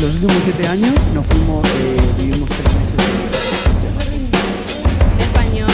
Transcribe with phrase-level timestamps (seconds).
[0.00, 2.94] los últimos siete años nos fuimos, eh, vivimos tres meses
[5.14, 5.70] en Español.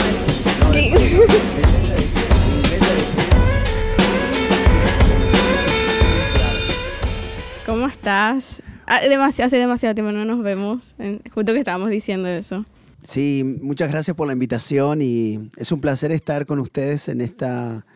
[7.64, 8.62] ¿Cómo estás?
[8.86, 10.96] Ah, demasiado, hace demasiado tiempo no nos vemos.
[11.32, 12.64] justo que estábamos diciendo eso.
[13.02, 17.86] Sí, muchas gracias por la invitación y es un placer estar con ustedes en, esta,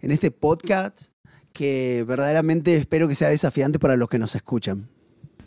[0.00, 1.08] en este podcast
[1.52, 4.89] que verdaderamente espero que sea desafiante para los que nos escuchan.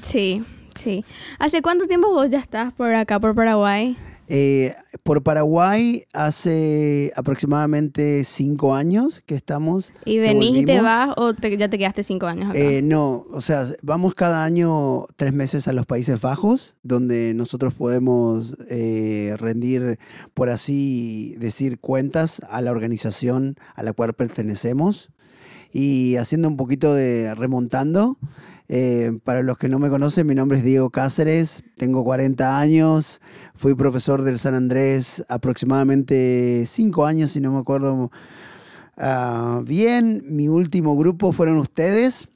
[0.04, 0.42] Sí,
[0.76, 1.04] sí.
[1.40, 3.98] ¿Hace cuánto tiempo vos ya estás por acá, por Paraguay?
[4.30, 9.92] Eh, por Paraguay hace aproximadamente cinco años que estamos.
[10.06, 12.58] ¿Y venís y te vas o te- ya te quedaste cinco años acá?
[12.58, 17.74] Eh, no, o sea, vamos cada año tres meses a los Países Bajos, donde nosotros
[17.74, 20.00] podemos eh, rendir,
[20.34, 25.10] por así decir, cuentas a la organización a la cual pertenecemos.
[25.74, 28.18] Y haciendo un poquito de remontando,
[28.70, 33.22] eh, para los que no me conocen, mi nombre es Diego Cáceres, tengo 40 años,
[33.56, 38.12] fui profesor del San Andrés aproximadamente cinco años, si no me acuerdo
[38.98, 42.28] Ah, bien, mi último grupo fueron ustedes.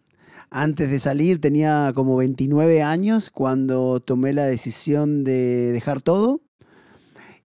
[0.50, 6.42] Antes de salir tenía como 29 años cuando tomé la decisión de dejar todo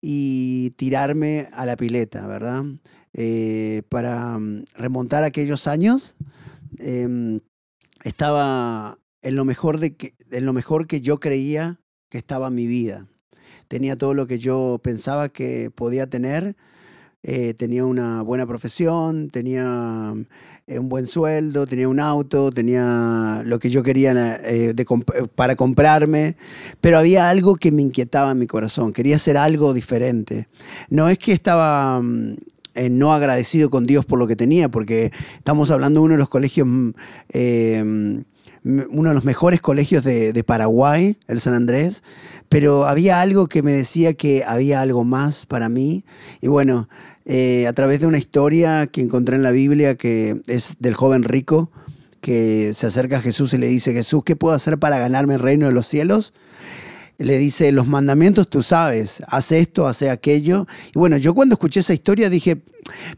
[0.01, 2.65] y tirarme a la pileta, ¿verdad?
[3.13, 6.17] Eh, para mm, remontar aquellos años,
[6.79, 7.41] em,
[8.05, 12.67] estaba en lo, mejor de que, en lo mejor que yo creía que estaba mi
[12.67, 13.07] vida.
[13.69, 16.57] Tenía todo lo que yo pensaba que podía tener
[17.25, 20.13] eh, tenía una buena profesión, tenía
[20.67, 24.75] eh, un buen sueldo, tenía un auto, tenía lo que yo quería eh,
[25.37, 26.37] para comprarme,
[26.81, 30.49] pero había algo que me inquietaba en mi corazón, quería hacer algo diferente.
[30.91, 32.39] No es que estaba mm,
[32.75, 36.19] eh, no agradecido con Dios por lo que tenía, porque estamos hablando de uno de
[36.19, 36.91] los colegios, mm,
[37.31, 42.03] eh, mm, uno de los mejores colegios de, Paraguay, el San Andrés,
[42.49, 46.05] pero había algo que me decía que había algo más para mí.
[46.41, 46.89] Y bueno,
[47.27, 51.25] eh, a través de una historia que encontré en la Biblia, que es del joven
[51.25, 51.71] rico,
[52.21, 55.41] que se acerca a Jesús y le dice, Jesús, ¿qué puedo hacer para ganarme el
[55.41, 56.33] reino de los cielos?
[57.19, 60.67] Le dice, los mandamientos tú sabes, haz esto, haz aquello.
[60.95, 62.63] Y bueno, yo cuando escuché esa historia dije,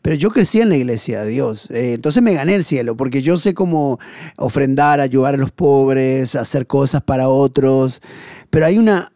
[0.03, 3.23] pero yo crecí en la iglesia de Dios, eh, entonces me gané el cielo, porque
[3.23, 3.99] yo sé cómo
[4.37, 8.03] ofrendar, ayudar a los pobres, hacer cosas para otros,
[8.51, 9.13] pero hay una,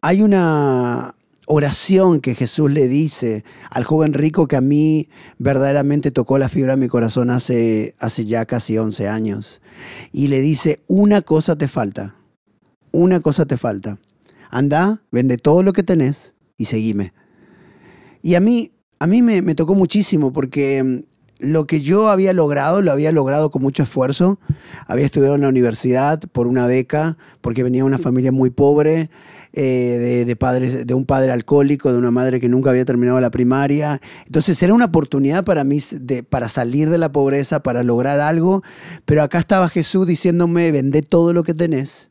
[0.00, 1.14] hay una
[1.46, 6.74] oración que Jesús le dice al joven rico que a mí verdaderamente tocó la fibra
[6.74, 9.60] de mi corazón hace, hace ya casi 11 años.
[10.12, 12.16] Y le dice, una cosa te falta,
[12.90, 13.98] una cosa te falta.
[14.52, 17.14] Anda, vende todo lo que tenés y seguime.
[18.20, 20.98] Y a mí, a mí me, tocó muchísimo porque mm,
[21.38, 24.38] lo que yo había logrado, lo había logrado con mucho esfuerzo.
[24.86, 29.08] Había estudiado en la universidad por una beca, porque venía de una familia muy pobre,
[29.54, 33.30] eh, de, padres, de un padre alcohólico, de una madre que nunca había terminado la
[33.30, 34.02] primaria.
[34.26, 38.62] Entonces era una oportunidad para mí de, para salir de la pobreza, para lograr algo.
[39.06, 42.10] Pero acá estaba Jesús diciéndome, vende todo lo que tenés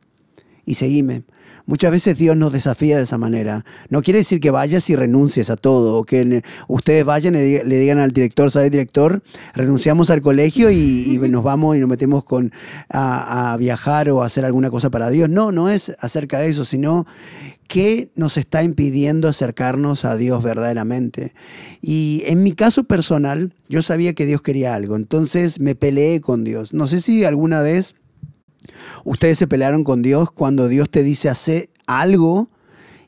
[0.65, 1.23] y seguime.
[1.71, 3.63] Muchas veces Dios nos desafía de esa manera.
[3.87, 7.79] No quiere decir que vayas y renuncies a todo, o que ustedes vayan y le
[7.79, 9.23] digan al director, ¿sabe director?
[9.53, 12.51] Renunciamos al colegio y, y nos vamos y nos metemos con,
[12.89, 15.29] a, a viajar o a hacer alguna cosa para Dios.
[15.29, 17.07] No, no es acerca de eso, sino
[17.69, 21.31] qué nos está impidiendo acercarnos a Dios verdaderamente.
[21.81, 26.43] Y en mi caso personal, yo sabía que Dios quería algo, entonces me peleé con
[26.43, 26.73] Dios.
[26.73, 27.95] No sé si alguna vez
[29.03, 32.49] ustedes se pelearon con Dios cuando Dios te dice hacer algo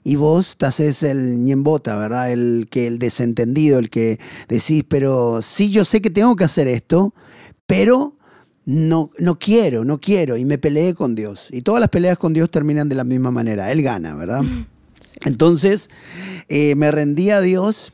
[0.03, 2.31] y vos te haces el ñembota, ¿verdad?
[2.31, 4.19] El que el desentendido, el que
[4.49, 7.13] decís, pero sí yo sé que tengo que hacer esto,
[7.65, 8.17] pero
[8.65, 10.37] no, no quiero, no quiero.
[10.37, 11.49] Y me peleé con Dios.
[11.51, 13.71] Y todas las peleas con Dios terminan de la misma manera.
[13.71, 14.43] Él gana, ¿verdad?
[15.21, 15.89] Entonces,
[16.49, 17.93] eh, me rendí a Dios.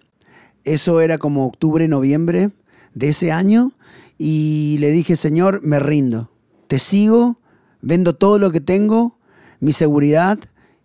[0.64, 2.50] Eso era como octubre, noviembre
[2.94, 3.74] de ese año.
[4.18, 6.32] Y le dije, Señor, me rindo.
[6.68, 7.40] Te sigo,
[7.82, 9.18] vendo todo lo que tengo,
[9.60, 10.40] mi seguridad,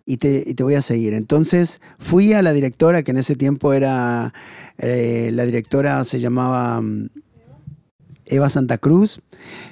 [0.05, 1.13] y te, voy a seguir.
[1.13, 4.33] Entonces fui a la directora, que en ese tiempo era,
[4.77, 7.09] eh, la directora se llamaba mm,
[8.27, 9.21] Eva Santa Cruz,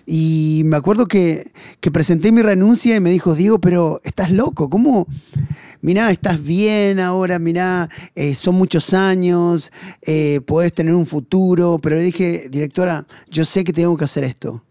[0.06, 4.70] y me acuerdo que, que presenté mi renuncia y me dijo, Diego, pero estás loco,
[4.70, 5.08] ¿cómo?
[5.82, 9.72] Mirá, estás bien ahora, mirá, eh, son muchos años,
[10.02, 14.24] eh, podés tener un futuro, pero le dije, directora, yo sé que tengo que hacer
[14.24, 14.64] esto.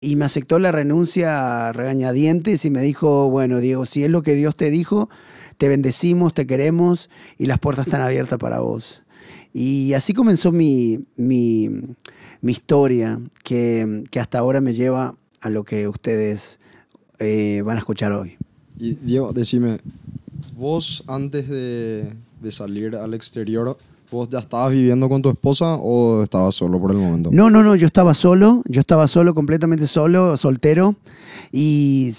[0.00, 4.22] Y me aceptó la renuncia a regañadientes y me dijo, bueno, Diego, si es lo
[4.22, 5.08] que Dios te dijo,
[5.56, 9.02] te bendecimos, te queremos y las puertas están abiertas para vos.
[9.52, 11.68] Y así comenzó mi, mi,
[12.42, 16.60] historia, que, que hasta ahora me lleva a lo que ustedes
[17.18, 18.36] eh, van a escuchar hoy.
[18.78, 19.78] Y Diego, decime,
[20.56, 23.76] vos antes de, de salir al exterior,
[24.10, 27.30] ¿vos ya estabas viviendo con tu esposa o estabas solo por el momento?
[27.32, 30.96] No, no, no, yo estaba solo, yo estaba solo, completamente solo, soltero.
[31.52, 32.12] Y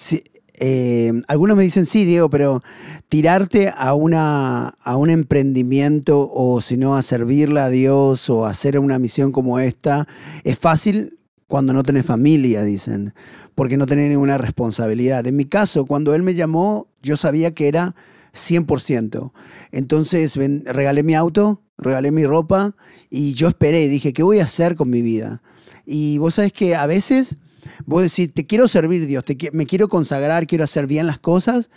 [0.59, 2.61] eh, algunos me dicen, sí, Diego, pero
[3.07, 8.77] tirarte a, una, a un emprendimiento o si no a servirle a Dios o hacer
[8.77, 10.07] una misión como esta,
[10.43, 13.13] es fácil cuando no tenés familia, dicen,
[13.55, 15.25] porque no tenés ninguna responsabilidad.
[15.25, 17.95] En mi caso, cuando él me llamó, yo sabía que era
[18.33, 19.31] 100%.
[19.71, 20.35] Entonces
[20.65, 22.75] regalé mi auto, regalé mi ropa
[23.09, 25.41] y yo esperé, dije, ¿qué voy a hacer con mi vida?
[25.85, 27.37] Y vos sabés que a veces
[27.85, 31.69] vos decís, te quiero servir Dios, te me quiero consagrar, quiero hacer bien las cosas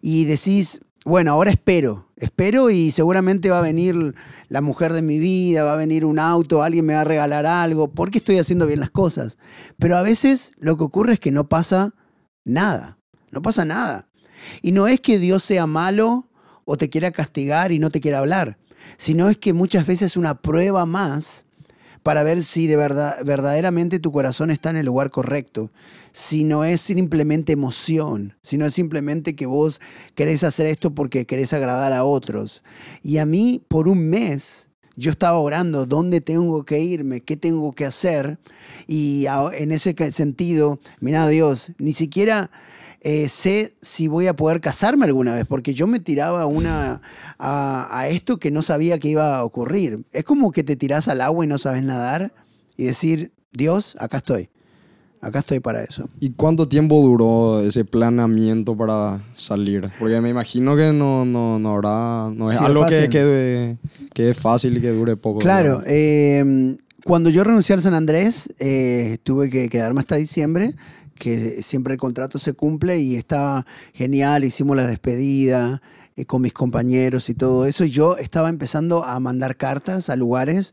[0.00, 4.14] y decís, bueno, ahora espero, espero y seguramente va a venir
[4.48, 7.46] la mujer de mi vida, va a venir un auto, alguien me va a regalar
[7.46, 9.38] algo, porque estoy haciendo bien las cosas.
[9.78, 11.94] Pero a veces lo que ocurre es que no pasa
[12.44, 12.98] nada,
[13.30, 14.08] no pasa nada.
[14.62, 16.28] Y no es que Dios sea malo
[16.64, 18.58] o te quiera castigar y no te quiera hablar,
[18.96, 21.44] sino es que muchas veces es una prueba más
[22.02, 25.72] para ver si de verdad, verdaderamente tu corazón está en el lugar correcto.
[26.12, 29.80] Si no es simplemente emoción, si no es simplemente que vos
[30.14, 32.62] querés hacer esto porque querés agradar a otros.
[33.02, 34.65] Y a mí, por un mes,
[34.96, 38.38] yo estaba orando dónde tengo que irme, qué tengo que hacer.
[38.86, 42.50] Y en ese sentido, mira Dios, ni siquiera
[43.02, 47.02] eh, sé si voy a poder casarme alguna vez, porque yo me tiraba una,
[47.38, 50.04] a, a esto que no sabía que iba a ocurrir.
[50.12, 52.32] Es como que te tirás al agua y no sabes nadar
[52.76, 54.48] y decir, Dios, acá estoy.
[55.26, 56.08] Acá estoy para eso.
[56.20, 59.90] ¿Y cuánto tiempo duró ese planeamiento para salir?
[59.98, 63.10] Porque me imagino que no, no, no habrá, no es Sí, es algo que, fácil.
[63.10, 63.76] que,
[64.14, 65.40] que es fácil y que dure poco.
[65.40, 70.74] Claro, eh, cuando yo renuncié al San Andrés, eh, tuve que quedarme hasta diciembre,
[71.16, 75.82] que siempre el contrato se cumple y estaba genial, hicimos la despedida
[76.14, 77.84] eh, con mis compañeros y todo eso.
[77.84, 80.72] Y yo estaba empezando a mandar cartas a lugares.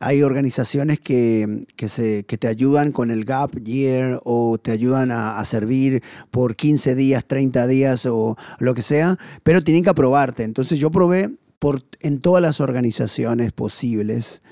[0.00, 6.02] Hay organizaciones que, que, te ayudan con el Gap Year o te ayudan a, servir
[6.30, 10.44] por 15 días, 30 días o lo que sea, pero tienen que aprobarte.
[10.44, 14.42] Entonces yo probé por, en todas las organizaciones posibles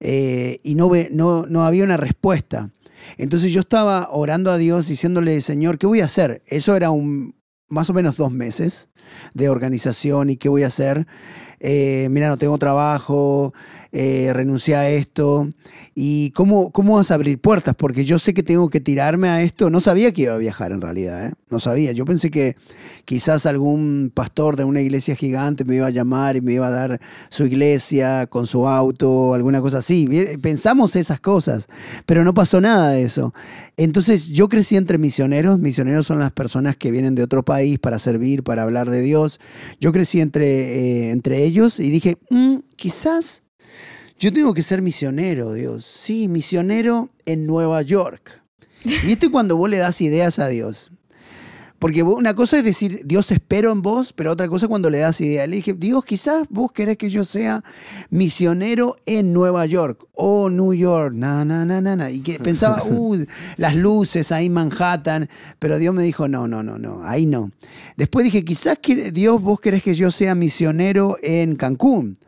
[0.00, 2.70] eh, y no, no, no había una respuesta.
[3.18, 6.42] Entonces yo estaba orando a Dios diciéndole, Señor, ¿qué voy a hacer?
[6.46, 7.34] Eso era un,
[7.68, 8.88] más o menos dos meses
[9.34, 11.06] de organización y qué voy a hacer.
[11.60, 13.54] Eh, mira, no tengo trabajo,
[13.98, 15.48] eh, renuncié a esto.
[15.94, 17.74] ¿Y cómo, cómo vas a abrir puertas?
[17.74, 19.70] Porque yo sé que tengo que tirarme a esto.
[19.70, 21.32] No sabía que iba a viajar en realidad, ¿eh?
[21.48, 21.92] no sabía.
[21.92, 22.56] Yo pensé que
[23.06, 26.70] quizás algún pastor de una iglesia gigante me iba a llamar y me iba a
[26.70, 27.00] dar
[27.30, 30.06] su iglesia con su auto, alguna cosa así.
[30.42, 31.66] Pensamos esas cosas,
[32.04, 33.32] pero no pasó nada de eso.
[33.78, 35.58] Entonces yo crecí entre misioneros.
[35.58, 39.40] Misioneros son las personas que vienen de otro país para servir, para hablar de Dios.
[39.80, 43.44] Yo crecí entre, eh, entre ellos y dije, "Mm, quizás
[44.18, 45.84] yo tengo que ser misionero, Dios.
[45.84, 48.40] Sí, misionero en Nueva York.
[48.84, 50.92] Y esto es cuando vos le das ideas a Dios.
[51.78, 54.98] Porque una cosa es decir, Dios espero en vos, pero otra cosa es cuando le
[54.98, 55.46] das ideas.
[55.46, 57.62] Le dije, Dios, quizás vos querés que yo sea
[58.08, 62.10] misionero en Nueva York o New York, na, na, na, na, na.
[62.10, 63.22] Y que pensaba, uh,
[63.56, 65.28] las luces ahí en Manhattan,
[65.58, 67.50] pero Dios me dijo, no, no, no, no, ahí no.
[67.98, 68.78] Después dije, quizás
[69.12, 72.18] Dios vos querés que yo sea misionero en Cancún.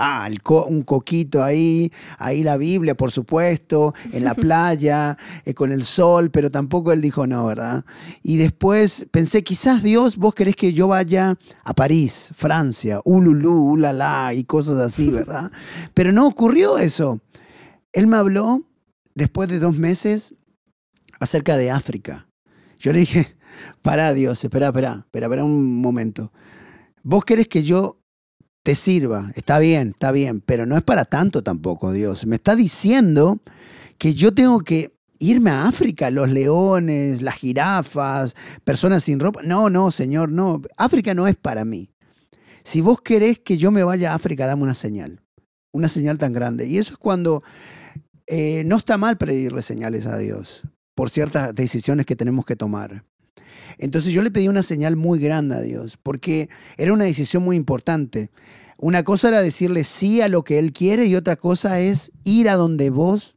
[0.00, 5.72] Ah, co- un coquito ahí, ahí la Biblia, por supuesto, en la playa, eh, con
[5.72, 7.84] el sol, pero tampoco él dijo no, ¿verdad?
[8.22, 14.32] Y después pensé, quizás Dios, vos querés que yo vaya a París, Francia, ululú, ulala,
[14.34, 15.50] y cosas así, ¿verdad?
[15.94, 17.20] Pero no ocurrió eso.
[17.92, 18.62] Él me habló
[19.16, 20.34] después de dos meses
[21.18, 22.28] acerca de África.
[22.78, 23.36] Yo le dije,
[23.82, 26.32] para Dios, espera, espera, espera, espera un momento.
[27.02, 27.97] Vos querés que yo
[28.68, 32.26] te sirva, está bien, está bien, pero no es para tanto tampoco, Dios.
[32.26, 33.40] Me está diciendo
[33.96, 39.40] que yo tengo que irme a África, los leones, las jirafas, personas sin ropa.
[39.42, 40.60] No, no, Señor, no.
[40.76, 41.88] África no es para mí.
[42.62, 45.22] Si vos querés que yo me vaya a África, dame una señal.
[45.72, 46.66] Una señal tan grande.
[46.66, 47.42] Y eso es cuando
[48.26, 53.02] eh, no está mal pedirle señales a Dios por ciertas decisiones que tenemos que tomar.
[53.76, 57.56] Entonces yo le pedí una señal muy grande a Dios, porque era una decisión muy
[57.56, 58.30] importante.
[58.78, 62.48] Una cosa era decirle sí a lo que Él quiere y otra cosa es ir
[62.48, 63.36] a donde vos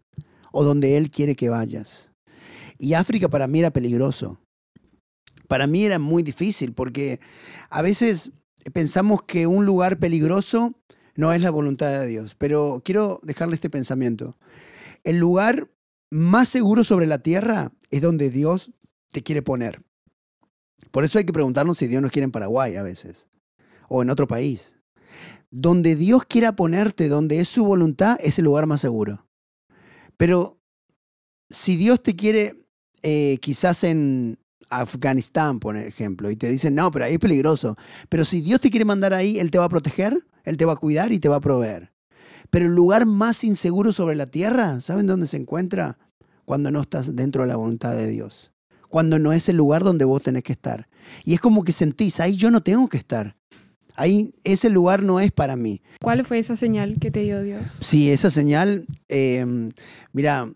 [0.51, 2.11] o donde Él quiere que vayas.
[2.77, 4.39] Y África para mí era peligroso.
[5.47, 7.19] Para mí era muy difícil porque
[7.69, 8.31] a veces
[8.73, 10.75] pensamos que un lugar peligroso
[11.15, 12.35] no es la voluntad de Dios.
[12.35, 14.37] Pero quiero dejarle este pensamiento.
[15.03, 15.69] El lugar
[16.09, 18.71] más seguro sobre la tierra es donde Dios
[19.11, 19.83] te quiere poner.
[20.89, 23.27] Por eso hay que preguntarnos si Dios nos quiere en Paraguay a veces,
[23.87, 24.75] o en otro país.
[25.51, 29.27] Donde Dios quiera ponerte, donde es su voluntad, es el lugar más seguro.
[30.17, 30.59] Pero
[31.49, 32.65] si Dios te quiere
[33.03, 37.75] eh, quizás en Afganistán, por ejemplo, y te dicen, no, pero ahí es peligroso.
[38.09, 40.73] Pero si Dios te quiere mandar ahí, Él te va a proteger, Él te va
[40.73, 41.91] a cuidar y te va a proveer.
[42.49, 45.97] Pero el lugar más inseguro sobre la tierra, ¿saben dónde se encuentra?
[46.45, 48.51] Cuando no estás dentro de la voluntad de Dios.
[48.91, 50.87] Cuando no es el lugar donde vos tenés que estar.
[51.23, 53.35] Y es como que sentís, ahí yo no tengo que estar.
[53.95, 55.81] Ahí ese lugar no es para mí.
[56.01, 57.73] ¿Cuál fue esa señal que te dio Dios?
[57.79, 59.45] Sí, esa señal, eh,
[60.11, 60.51] mira,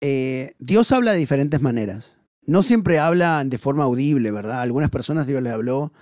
[0.00, 2.16] eh, Dios habla de diferentes maneras.
[2.46, 4.60] No siempre habla de forma audible, ¿verdad?
[4.62, 5.92] Algunas personas Dios les habló.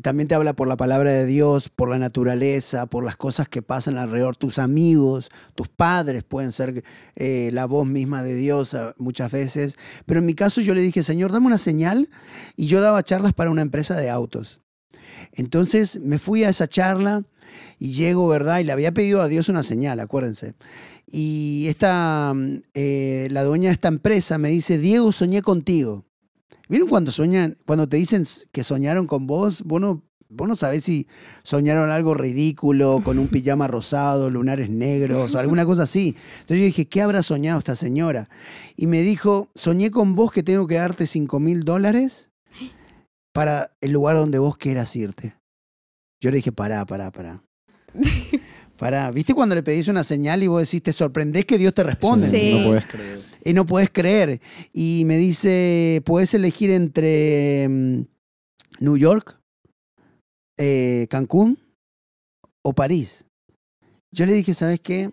[0.00, 3.60] También te habla por la palabra de Dios, por la naturaleza, por las cosas que
[3.60, 4.36] pasan alrededor.
[4.36, 6.82] Tus amigos, tus padres pueden ser
[7.14, 9.76] eh, la voz misma de Dios ah, muchas veces.
[10.06, 12.08] Pero en mi caso yo le dije, Señor, dame una señal.
[12.56, 14.60] Y yo daba charlas para una empresa de autos.
[15.32, 17.24] Entonces me fui a esa charla
[17.78, 18.60] y llego, ¿verdad?
[18.60, 20.54] Y le había pedido a Dios una señal, acuérdense.
[21.06, 22.34] Y esta,
[22.72, 26.06] eh, la dueña de esta empresa me dice, Diego, soñé contigo.
[26.68, 29.62] ¿Vieron cuando sueñan, cuando te dicen que soñaron con vos?
[29.62, 31.06] Vos no, vos no sabés si
[31.42, 36.16] soñaron algo ridículo, con un pijama rosado, lunares negros o alguna cosa así.
[36.40, 38.28] Entonces yo dije, ¿qué habrá soñado esta señora?
[38.76, 42.30] Y me dijo, soñé con vos que tengo que darte 5 mil dólares
[43.32, 45.36] para el lugar donde vos quieras irte.
[46.20, 47.42] Yo le dije, pará, pará, pará.
[48.82, 51.84] Pará, ¿viste cuando le pedís una señal y vos decís, te sorprendés que Dios te
[51.84, 52.28] responde?
[52.28, 52.50] Sí.
[52.52, 53.20] No puedes creer.
[53.44, 54.40] Y no puedes creer.
[54.72, 58.00] Y me dice, puedes elegir entre mm,
[58.80, 59.38] New York,
[60.58, 61.60] eh, Cancún
[62.62, 63.24] o París.
[64.10, 65.10] Yo le dije, ¿sabes qué?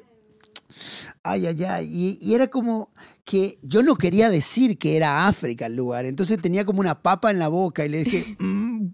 [1.22, 1.90] Ay, ay, ay.
[1.94, 2.90] Y, y era como
[3.24, 6.06] que yo no quería decir que era África el lugar.
[6.08, 8.88] Entonces tenía como una papa en la boca y le dije, "Mm,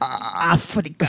[0.00, 1.08] África.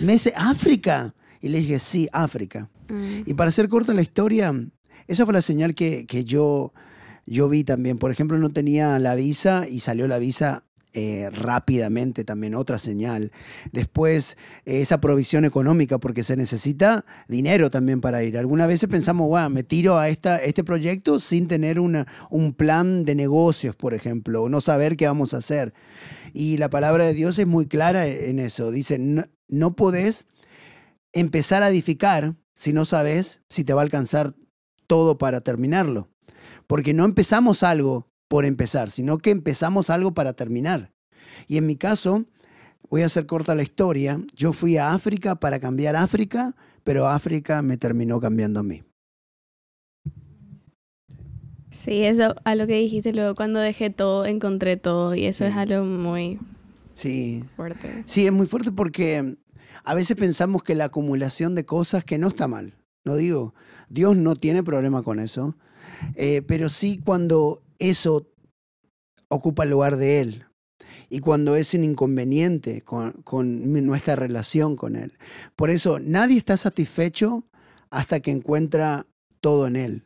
[0.00, 1.14] Me dice, África.
[1.40, 2.68] Y le dije, sí, África.
[2.88, 3.22] Mm.
[3.26, 4.54] Y para hacer corta la historia,
[5.06, 6.72] esa fue la señal que, que yo,
[7.26, 7.98] yo vi también.
[7.98, 13.30] Por ejemplo, no tenía la visa y salió la visa eh, rápidamente, también otra señal.
[13.70, 18.36] Después, eh, esa provisión económica, porque se necesita dinero también para ir.
[18.36, 23.04] Algunas veces pensamos, wow, me tiro a esta, este proyecto sin tener una, un plan
[23.04, 25.74] de negocios, por ejemplo, o no saber qué vamos a hacer.
[26.32, 28.72] Y la palabra de Dios es muy clara en eso.
[28.72, 30.26] Dice, no, no podés
[31.12, 34.34] empezar a edificar si no sabes si te va a alcanzar
[34.86, 36.08] todo para terminarlo.
[36.66, 40.92] Porque no empezamos algo por empezar, sino que empezamos algo para terminar.
[41.48, 42.26] Y en mi caso,
[42.88, 47.62] voy a hacer corta la historia, yo fui a África para cambiar África, pero África
[47.62, 48.82] me terminó cambiando a mí.
[51.70, 55.50] Sí, eso a lo que dijiste luego, cuando dejé todo, encontré todo y eso Sí.
[55.50, 56.38] es algo muy
[56.92, 58.02] Sí, fuerte.
[58.06, 59.36] sí, es muy fuerte porque
[59.84, 62.74] a veces pensamos que la acumulación de cosas que no está mal.
[63.04, 63.54] No digo,
[63.88, 65.56] Dios no tiene problema con eso,
[66.16, 68.26] eh, pero sí cuando eso
[69.28, 70.44] ocupa el lugar de Él
[71.08, 75.16] y cuando es un inconveniente con, con nuestra relación con Él.
[75.56, 77.44] Por eso nadie está satisfecho
[77.90, 79.06] hasta que encuentra
[79.40, 80.02] todo en Él.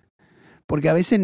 [0.66, 1.21] Porque a veces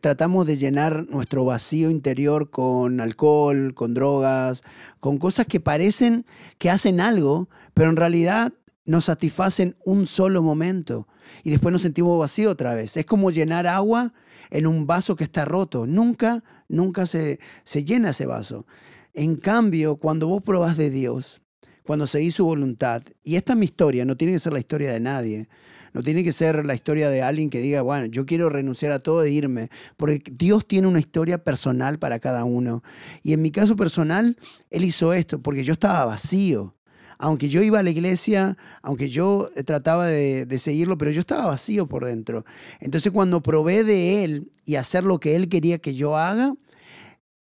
[0.00, 4.62] tratamos de llenar nuestro vacío interior con alcohol, con drogas,
[5.00, 6.26] con cosas que parecen
[6.58, 8.52] que hacen algo, pero en realidad
[8.84, 11.08] nos satisfacen un solo momento
[11.42, 12.96] y después nos sentimos vacío otra vez.
[12.96, 14.12] Es como llenar agua
[14.50, 15.86] en un vaso que está roto.
[15.86, 18.66] Nunca, nunca se, se llena ese vaso.
[19.14, 21.40] En cambio, cuando vos probás de Dios,
[21.84, 24.92] cuando seguís su voluntad, y esta es mi historia, no tiene que ser la historia
[24.92, 25.48] de nadie,
[25.96, 28.98] no tiene que ser la historia de alguien que diga, bueno, yo quiero renunciar a
[28.98, 32.82] todo e irme, porque Dios tiene una historia personal para cada uno.
[33.22, 34.36] Y en mi caso personal,
[34.68, 36.74] Él hizo esto, porque yo estaba vacío.
[37.16, 41.20] Aunque yo iba a la iglesia, aunque yo eh, trataba de, de seguirlo, pero yo
[41.20, 42.44] estaba vacío por dentro.
[42.78, 46.52] Entonces cuando probé de Él y hacer lo que Él quería que yo haga,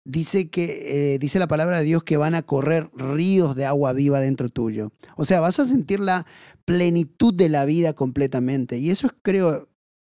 [0.05, 3.91] dice que eh, dice la palabra de Dios que van a correr ríos de agua
[3.91, 4.93] viva dentro tuyo.
[5.17, 6.25] O sea, vas a sentir la
[6.63, 8.77] plenitud de la vida completamente.
[8.77, 9.67] Y eso es, creo,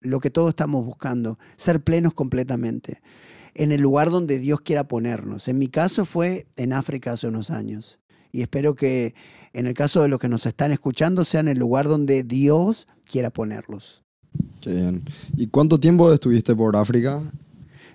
[0.00, 3.00] lo que todos estamos buscando, ser plenos completamente
[3.54, 5.48] en el lugar donde Dios quiera ponernos.
[5.48, 8.00] En mi caso fue en África hace unos años.
[8.30, 9.14] Y espero que
[9.54, 13.30] en el caso de los que nos están escuchando sea el lugar donde Dios quiera
[13.30, 14.04] ponerlos.
[14.60, 15.02] Qué bien.
[15.36, 17.22] ¿Y cuánto tiempo estuviste por África?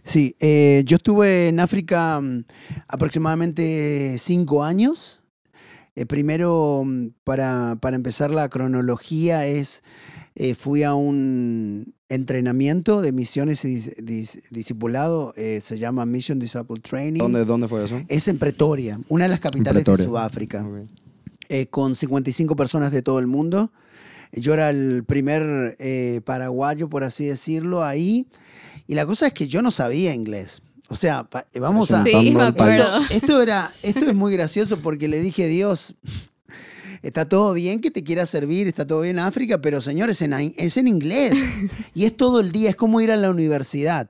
[0.03, 2.43] Sí, eh, yo estuve en África mm,
[2.87, 5.21] aproximadamente cinco años.
[5.95, 9.83] Eh, primero, mm, para, para empezar la cronología, es
[10.35, 16.39] eh, fui a un entrenamiento de misiones y dis- dis- discipulado, eh, se llama Mission
[16.39, 17.19] Disciple Training.
[17.19, 18.01] ¿Dónde, ¿Dónde fue eso?
[18.07, 20.87] Es en Pretoria, una de las capitales de Sudáfrica, Ok.
[21.49, 23.71] eh, con 55 personas de todo el mundo.
[24.31, 28.25] Yo era el primer eh, paraguayo, por así decirlo, ahí.
[28.91, 30.61] Y la cosa es que yo no sabía inglés.
[30.89, 32.03] O sea, pa- vamos a...
[32.03, 32.83] Sí, me acuerdo.
[33.03, 35.95] Esto, esto era, esto es muy gracioso porque le dije, Dios,
[37.01, 40.75] está todo bien que te quiera servir, está todo bien África, pero señores, en, es
[40.75, 41.31] en inglés.
[41.93, 44.09] Y es todo el día, es como ir a la universidad.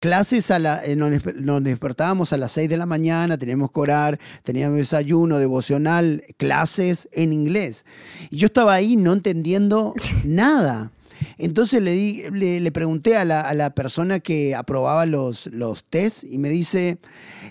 [0.00, 3.78] Clases a la, eh, nos, nos despertábamos a las 6 de la mañana, teníamos que
[3.78, 7.84] orar, teníamos desayuno, devocional, clases en inglés.
[8.30, 9.94] Y yo estaba ahí no entendiendo
[10.24, 10.90] nada.
[11.38, 16.24] Entonces le, di, le, pregunté a la, a la persona que aprobaba los, los test
[16.24, 16.98] y me dice,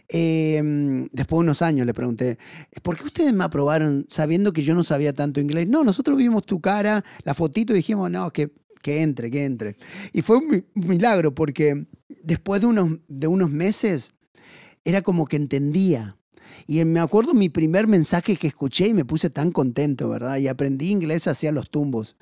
[0.10, 0.62] eh,
[1.12, 2.38] después de unos años le pregunté,
[2.84, 5.68] ¿por qué ustedes me aprobaron sabiendo que yo no sabía tanto inglés?
[5.68, 8.52] No, nosotros vimos tu cara, la fotito y dijimos, no, que,
[8.82, 9.78] que entre, que entre.
[10.12, 11.88] Y fue un milagro porque
[12.24, 14.12] después de unos, de unos meses
[14.84, 16.18] era como que entendía.
[16.66, 20.38] Y me acuerdo mi primer mensaje que escuché y me puse tan contento, ¿verdad?
[20.38, 22.16] Y aprendí inglés hacia los tumbos,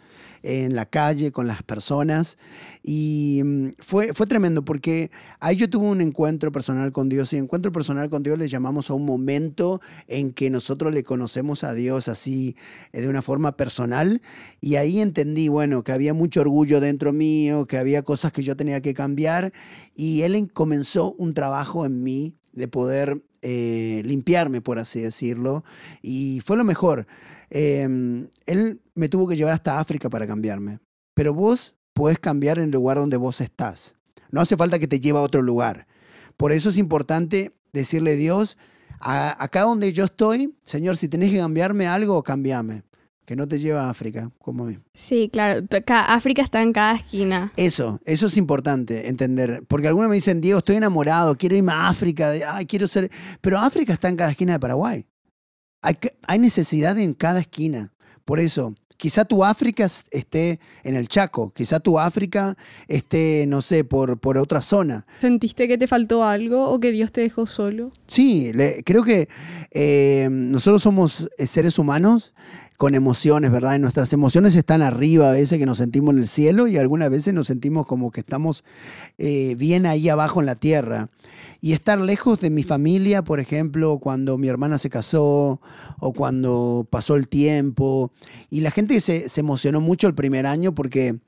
[0.43, 2.37] en la calle, con las personas.
[2.83, 7.33] Y mm, fue, fue tremendo porque ahí yo tuve un encuentro personal con Dios.
[7.33, 11.63] Y encuentro personal con Dios le llamamos a un momento en que nosotros le conocemos
[11.63, 12.55] a Dios así
[12.91, 14.21] eh, de una forma personal.
[14.61, 18.55] Y ahí entendí, bueno, que había mucho orgullo dentro mío, que había cosas que yo
[18.55, 19.51] tenía que cambiar.
[19.95, 25.63] Y Él en- comenzó un trabajo en mí de poder eh, limpiarme, por así decirlo.
[26.01, 27.05] Y fue lo mejor.
[27.51, 27.87] Eh,
[28.47, 30.79] él me tuvo que llevar hasta África para cambiarme.
[31.13, 33.95] Pero vos podés cambiar en el lugar donde vos estás.
[34.31, 35.85] No hace falta que te lleve a otro lugar.
[36.37, 38.57] Por eso es importante decirle a Dios,
[38.99, 42.83] "A- acá donde yo estoy, Señor, si tenés que cambiarme algo, cambiame.
[43.25, 44.77] Que no te lleve a África, como a mí.
[44.93, 45.65] Sí, claro.
[45.87, 47.51] África está en cada esquina.
[47.57, 49.63] Eso, eso es importante entender.
[49.67, 53.09] Porque algunos me dicen, Diego, estoy enamorado, quiero irme a África, ay, quiero ser.
[53.41, 55.05] Pero África está en cada esquina de Paraguay.
[55.81, 55.95] Hay,
[56.27, 57.93] hay necesidad en cada esquina.
[58.25, 62.55] Por eso, quizá tu África es- esté en el Chaco, quizá tu África
[62.87, 65.05] esté, no sé, por, por otra zona.
[65.19, 67.89] ¿Sentiste que te faltó algo o que Dios te dejó solo?
[68.07, 69.27] Sí, le- creo que
[69.71, 72.33] eh, nosotros somos eh, seres humanos
[72.77, 73.75] con emociones, ¿verdad?
[73.75, 77.09] Y nuestras emociones están arriba, a veces que nos sentimos en el cielo y algunas
[77.09, 78.63] veces nos sentimos como que estamos
[79.17, 81.09] eh, bien ahí abajo en la tierra.
[81.61, 85.61] Y estar lejos de mi familia, por ejemplo, cuando mi hermana se casó
[85.99, 88.11] o cuando pasó el tiempo.
[88.49, 91.19] Y la gente se, se emocionó mucho el primer año porque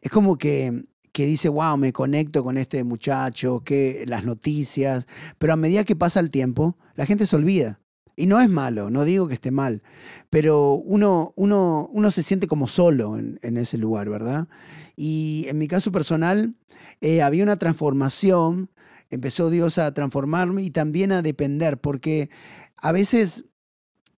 [0.00, 5.06] es como que, que dice, wow, me conecto con este muchacho, que las noticias.
[5.38, 7.80] Pero a medida que pasa el tiempo, la gente se olvida.
[8.16, 9.82] Y no es malo, no digo que esté mal,
[10.30, 14.48] pero uno, uno, uno se siente como solo en, ese lugar, ¿verdad?
[14.96, 16.54] Y en mi caso personal,
[17.02, 18.70] eh, había una transformación,
[19.10, 22.30] empezó Dios a transformarme y también a depender, porque
[22.76, 23.44] a veces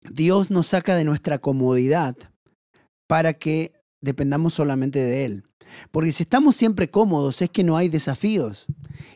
[0.03, 2.15] Dios nos saca de nuestra comodidad
[3.07, 5.43] para que dependamos solamente de Él.
[5.91, 8.67] Porque si estamos siempre cómodos es que no hay desafíos.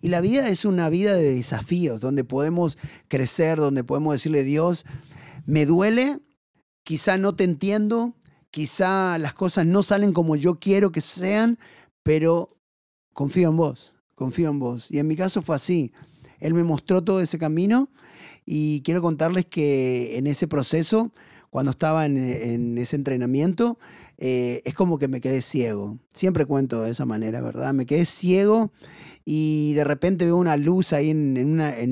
[0.01, 4.85] Y la vida es una vida de desafíos, donde podemos crecer, donde podemos decirle, Dios,
[5.45, 6.19] me duele,
[6.83, 8.15] quizá no te entiendo,
[8.51, 11.57] quizá las cosas no salen como yo quiero que sean,
[12.03, 12.57] pero
[13.13, 14.91] confío en vos, confío en vos.
[14.91, 15.93] Y en mi caso fue así.
[16.39, 17.89] Él me mostró todo ese camino
[18.45, 21.13] y quiero contarles que en ese proceso,
[21.51, 23.77] cuando estaba en, ese entrenamiento,
[24.17, 25.97] eh, es como que me quedé ciego.
[26.13, 27.73] Siempre cuento de esa manera, ¿verdad?
[27.73, 28.71] Me quedé ciego
[29.25, 31.37] y de repente veo una luz ahí en,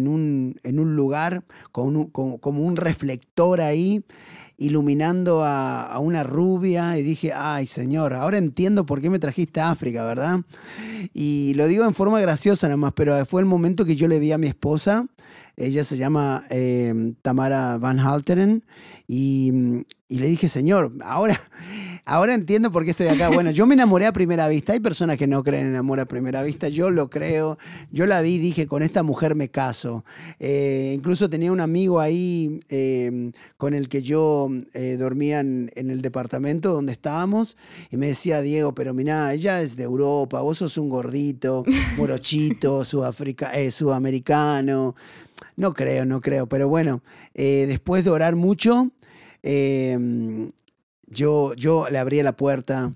[0.08, 4.02] un, lugar, con- como un reflector ahí,
[4.58, 9.60] iluminando a, a una rubia y dije, ay Señor, ahora entiendo por qué me trajiste
[9.60, 10.40] a África, ¿verdad?
[11.14, 14.20] Y lo digo en forma graciosa nada más, pero fue el momento que yo le
[14.20, 15.06] vi a mi esposa.
[15.60, 18.64] Ella se llama eh, Tamara Van Halteren
[19.08, 19.52] y,
[20.08, 21.38] le dije, Señor, ahora,
[22.06, 23.28] ahora entiendo por qué estoy acá.
[23.30, 24.72] Bueno, yo me enamoré a primera vista.
[24.72, 26.70] Hay personas que no creen en amor a primera vista.
[26.70, 27.58] Yo lo creo.
[27.92, 30.06] Yo la vi y dije, con esta mujer me caso.
[30.40, 34.48] Eh, incluso tenía un amigo ahí eh, con el que yo
[34.98, 37.58] dormía en, el departamento donde estábamos
[37.92, 41.66] y me decía, Diego, pero mira, ella es de Europa, vos sos un gordito,
[41.98, 44.96] morochito, sudafrica- sudamericano.
[45.56, 47.02] No creo, no creo, pero bueno,
[47.34, 48.92] eh, después de orar mucho,
[49.44, 50.48] eh,
[51.08, 52.92] yo, yo le abría la puerta,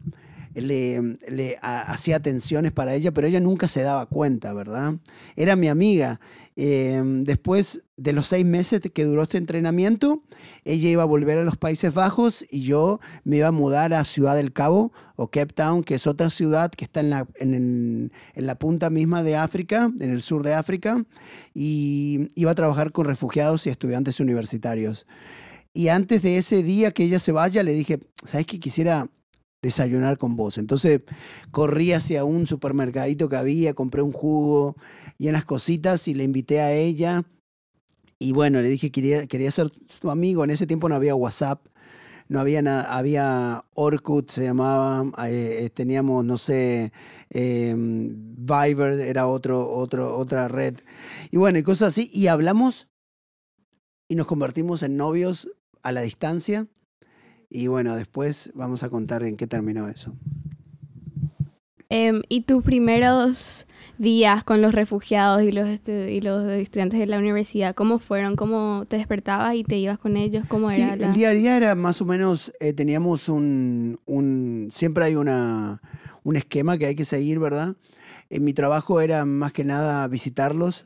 [0.55, 4.95] le, le ha- hacía atenciones para ella, pero ella nunca se daba cuenta, ¿verdad?
[5.35, 6.19] Era mi amiga.
[6.55, 10.21] Eh, después de los seis meses que duró este entrenamiento,
[10.63, 14.03] ella iba a volver a los Países Bajos y yo me iba a mudar a
[14.05, 18.11] Ciudad del Cabo o Cape Town, que es otra ciudad que está en la, en-
[18.35, 21.03] en la punta misma de África, en el sur de África,
[21.55, 25.07] y iba a trabajar con refugiados y estudiantes universitarios.
[25.73, 28.59] Y antes de ese día que ella se vaya, le dije, ¿sabes qué?
[28.59, 29.09] Quisiera
[29.63, 30.59] desayunar con vos.
[30.59, 31.01] Entonces
[31.49, 34.75] corrí hacia un supermercadito que había, compré un jugo
[35.17, 37.23] y unas cositas y le invité a ella.
[38.19, 40.43] Y bueno, le dije que quería, quería ser su amigo.
[40.43, 41.65] En ese tiempo no había WhatsApp,
[42.27, 46.91] no había nada, había Orkut, se llamaba, eh, eh, teníamos, no sé,
[47.29, 50.75] eh, Viber era otro, otro, otra red.
[51.31, 52.09] Y bueno, y cosas así.
[52.13, 52.87] Y hablamos
[54.09, 55.49] y nos convertimos en novios
[55.83, 56.67] a la distancia.
[57.55, 60.15] Y bueno, después vamos a contar en qué terminó eso.
[61.89, 63.67] Em, ¿Y tus primeros
[63.99, 68.35] días con los refugiados y los, y los estudiantes de la universidad, cómo fueron?
[68.35, 70.45] ¿Cómo te despertabas y te ibas con ellos?
[70.47, 70.95] ¿Cómo Sí, era?
[70.95, 75.15] la- el día a día era más o menos, eh, teníamos un, un- siempre hay
[75.15, 75.79] una,
[76.23, 77.75] un esquema que hay que seguir, ¿verdad?
[78.35, 80.85] En mi trabajo era más que nada visitarlos.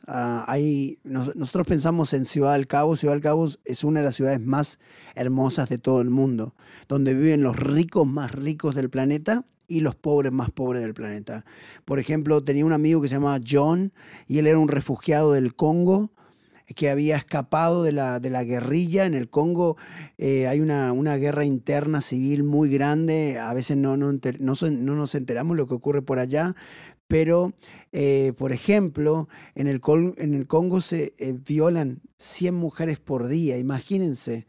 [1.04, 2.94] Nos- nosotros pensamos en Ciudad del Cabo.
[2.94, 4.78] Ciudad del Cabo es una de las ciudades más
[5.14, 6.54] hermosas de todo el mundo,
[6.90, 11.46] donde viven los ricos más ricos del planeta y los pobres más pobres del planeta.
[11.86, 13.94] Por ejemplo, tenía un amigo que se llamaba John
[14.26, 16.10] y él era un refugiado del Congo
[16.76, 19.06] que había escapado de la, de la guerrilla.
[19.06, 19.78] En el Congo
[20.18, 23.38] eh, hay una, una guerra interna civil muy grande.
[23.38, 24.20] A veces no, no, no,
[24.60, 26.54] no nos enteramos lo que ocurre por allá.
[27.08, 27.54] Pero,
[27.92, 29.80] eh, por ejemplo, en el,
[30.18, 33.58] en el Congo se eh, violan 100 mujeres por día.
[33.58, 34.46] Imagínense.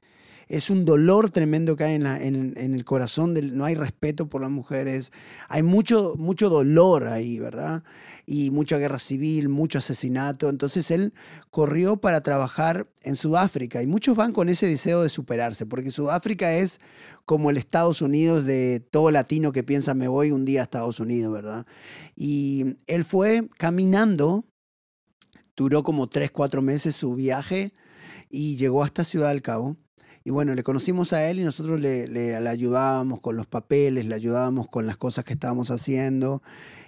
[0.50, 4.28] Es un dolor tremendo que hay en, la- en- el corazón, del, no hay respeto
[4.30, 5.12] por las mujeres,
[5.48, 7.84] hay mucho, mucho dolor ahí, ¿verdad?
[8.26, 10.50] Y mucha guerra civil, mucho asesinato.
[10.50, 11.14] Entonces él
[11.52, 16.52] corrió para trabajar en Sudáfrica y muchos van con ese deseo de superarse, porque Sudáfrica
[16.56, 16.82] es
[17.26, 21.00] como el Estados Unidos de todo latino que piensa me voy un día a Estados
[21.00, 21.68] Unidos, ¿verdad?
[22.16, 24.46] Y él fue caminando,
[25.56, 27.74] duró como tres, cuatro meses su viaje
[28.30, 29.78] y llegó hasta Ciudad del Cabo.
[30.30, 34.68] Y bueno, le conocimos a él y nosotros le, ayudábamos con los papeles, le ayudábamos
[34.68, 36.44] con las cosas que estábamos haciendo.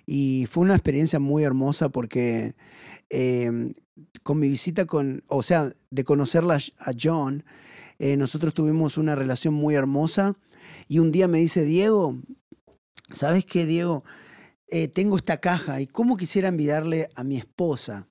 [0.06, 2.54] Y fue una experiencia muy hermosa porque
[3.10, 3.74] eh,
[4.22, 7.44] con mi visita con, o sea, de conocerla a John,
[7.98, 10.36] eh, nosotros tuvimos una relación muy hermosa.
[10.88, 12.20] Y un día me dice, Diego,
[13.12, 14.04] ¿sabes qué, Diego?
[14.68, 18.08] Eh, tengo esta caja y cómo quisiera enviarle a mi esposa.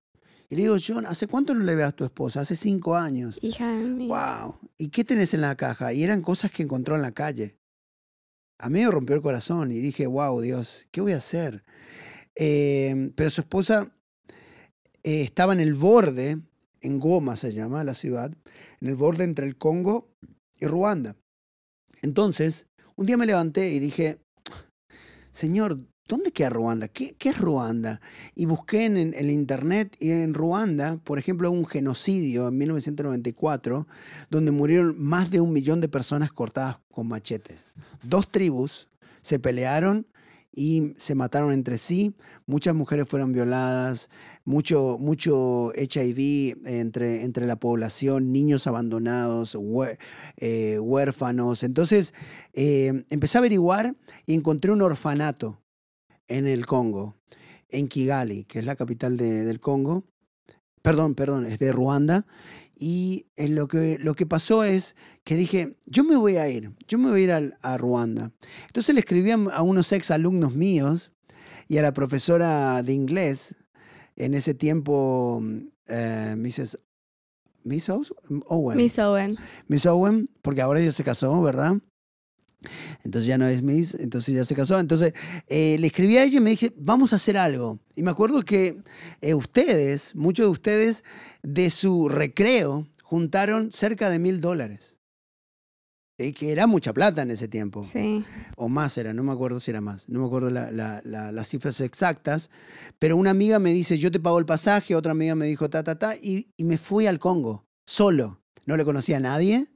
[0.51, 2.41] Y le digo, John, ¿hace cuánto no le ve a tu esposa?
[2.41, 3.39] Hace cinco años.
[3.41, 4.09] Hija mía.
[4.43, 4.59] Wow.
[4.77, 5.93] ¿Y qué tenés en la caja?
[5.93, 7.57] Y eran cosas que encontró en la calle.
[8.59, 11.65] A mí me rompió el corazón y dije, wow, Dios, ¿qué voy a hacer?
[12.35, 13.95] Eh, pero su esposa
[15.05, 16.41] eh, estaba en el borde,
[16.81, 18.33] en Goma se llama la ciudad,
[18.81, 20.11] en el borde entre el Congo
[20.59, 21.17] y Ruanda.
[22.03, 24.19] Entonces, un día me levanté y dije,
[25.31, 25.79] Señor,
[26.11, 26.89] ¿dónde queda Ruanda?
[26.89, 28.01] ¿Qué, es Ruanda?
[28.35, 33.87] Y busqué en, el internet y en Ruanda, por ejemplo, un genocidio en 1994
[34.29, 37.59] donde murieron más de un millón de personas cortadas con machetes.
[38.03, 38.89] Dos tribus
[39.21, 40.05] se pelearon
[40.53, 42.17] y se mataron entre sí.
[42.45, 44.11] Muchas mujeres fueron violadas,
[44.45, 49.57] mucho, mucho HIV entre, entre la población, niños abandonados,
[50.39, 51.63] eh, huérfanos.
[51.63, 52.15] Entonces
[52.53, 53.95] eh, empecé a averiguar
[54.27, 55.60] y encontré un orfanato
[56.31, 57.17] en el Congo,
[57.69, 60.05] en Kigali, que es la capital de- del Congo.
[60.83, 62.27] Perdón, perdón, es de Ruanda.
[62.79, 66.73] Y eh, lo, que, lo que pasó es que dije, yo me voy a ir,
[66.89, 68.33] yo me voy a ir al- a, Ruanda.
[68.69, 71.13] Entonces le escribí a, a unos ex alumnos míos
[71.69, 73.55] y a la profesora de inglés,
[74.17, 76.79] en ese tiempo, mm, eh, Mrs.
[77.65, 78.77] Miss Owen.
[78.79, 79.37] Miss Owen.
[79.69, 81.75] Miss Owen, porque ahora ella se casó, ¿verdad?
[83.05, 84.79] Entonces ya no es Miss, entonces ya se casó.
[84.79, 85.13] Entonces
[85.47, 87.79] eh, le escribí a ella y me dije, vamos a hacer algo.
[87.97, 88.81] Y me acuerdo que
[89.21, 91.05] eh, ustedes, muchos de ustedes,
[91.43, 94.97] de su recreo, juntaron cerca de mil dólares.
[96.19, 97.83] Eh, que era mucha plata en ese tiempo.
[97.83, 98.23] Sí.
[98.57, 100.07] O más era, no me acuerdo si era más.
[100.11, 102.51] No me acuerdo la- la- la- las cifras exactas.
[102.99, 104.95] Pero una amiga me dice, yo te pago el pasaje.
[104.95, 106.15] Otra amiga me dijo, ta, ta, ta.
[106.17, 108.43] Y, y me fui al Congo, solo.
[108.67, 109.69] No le conocía a nadie.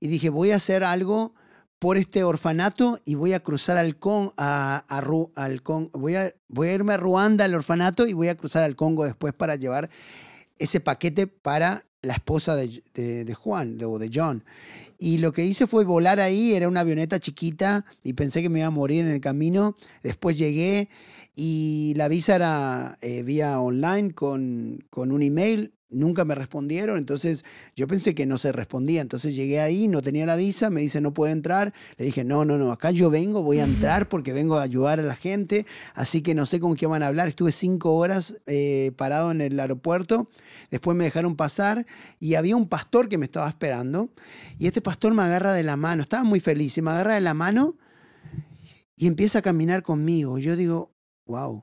[0.00, 1.34] Y dije, voy a hacer algo
[1.78, 6.32] por este orfanato y voy a cruzar al Con, a, a al Con- voy, a,
[6.48, 9.56] voy a irme a Ruanda al orfanato y voy a cruzar al Congo después para
[9.56, 9.88] llevar
[10.58, 14.44] ese paquete para la esposa de, de- de Juan, de, o de John.
[14.98, 18.58] Y lo que hice fue volar ahí, era una avioneta chiquita y pensé que me
[18.60, 19.76] iba a morir en el camino.
[20.02, 20.88] Después llegué
[21.36, 25.72] y la visa era eh, vía online con, con un email.
[25.90, 29.00] Nunca me respondieron, entonces yo pensé que no se respondía.
[29.00, 31.72] Entonces llegué ahí, no tenía la visa, me dice no puede entrar.
[31.96, 35.00] Le dije, no, no, no, acá yo vengo, voy a entrar porque vengo a ayudar
[35.00, 35.64] a la gente.
[35.94, 37.28] Así que no sé con qué van a hablar.
[37.28, 40.28] Estuve cinco horas eh, parado en el aeropuerto.
[40.70, 41.86] Después me dejaron pasar
[42.20, 44.10] y había un pastor que me estaba esperando.
[44.58, 47.22] Y este pastor me agarra de la mano, estaba muy feliz, y me agarra de
[47.22, 47.76] la mano
[48.94, 50.38] y empieza a caminar conmigo.
[50.38, 50.92] Yo digo,
[51.24, 51.62] wow,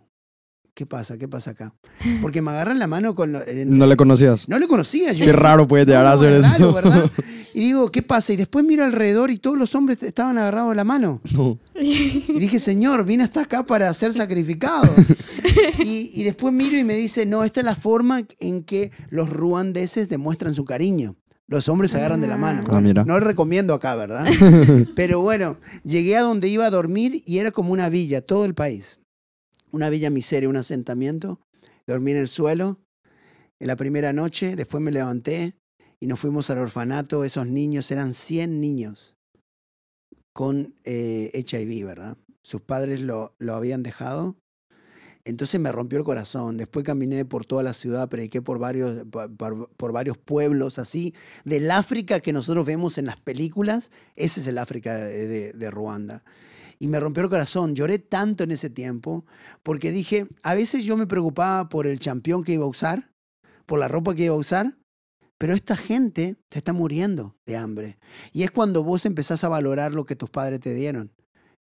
[0.76, 1.18] ¿qué pasa?
[1.18, 1.74] ¿Qué pasa acá?
[2.22, 3.32] Porque me agarra en la mano con...
[3.32, 4.48] lo- No le conocías.
[4.48, 5.12] no le conocía.
[5.14, 6.74] Yo Qué raro puede llegar no, a hacer es eso.
[6.74, 7.10] ¿verdad?
[7.58, 8.34] Y digo, ¿qué pasa?
[8.34, 11.22] Y después miro alrededor y todos los hombres estaban agarrados de la mano.
[11.32, 11.58] No.
[11.74, 14.94] Y dije, Señor, vine hasta acá para ser sacrificado.
[15.80, 19.30] Y, y después miro y me dice, no, esta es la forma en que los
[19.30, 21.16] ruandeses demuestran su cariño.
[21.48, 22.64] Los hombres se agarran de la mano.
[22.70, 23.06] Ah, mira.
[23.06, 24.26] No recomiendo acá, ¿verdad?
[24.96, 28.54] Pero bueno, llegué a donde iba a dormir y era como una villa, todo el
[28.54, 29.00] país.
[29.76, 31.42] Una villa miseria, un asentamiento.
[31.86, 32.80] Dormí en el suelo
[33.60, 35.58] en la primera noche, después me levanté
[36.00, 37.26] y nos fuimos al orfanato.
[37.26, 39.18] Esos niños eran 100 niños
[40.34, 42.18] con eh, HIV, ¿verdad?
[42.42, 44.38] Sus padres lo, lo habían dejado.
[45.26, 46.56] Entonces me rompió el corazón.
[46.56, 51.14] Después caminé por toda la ciudad, prediqué por varios, por, por- varios pueblos así.
[51.44, 56.24] Del África que nosotros vemos en las películas, ese es el África de Ruanda.
[56.80, 57.76] Y me rompió el corazón.
[57.76, 59.26] Lloré tanto en ese tiempo
[59.64, 63.12] porque dije, a veces yo me preocupaba por el champión que iba a usar,
[63.66, 64.78] por la ropa que iba a usar,
[65.38, 67.98] pero esta gente se está muriendo de hambre.
[68.32, 71.12] Y es cuando vos empezás a valorar lo que tus padres te dieron.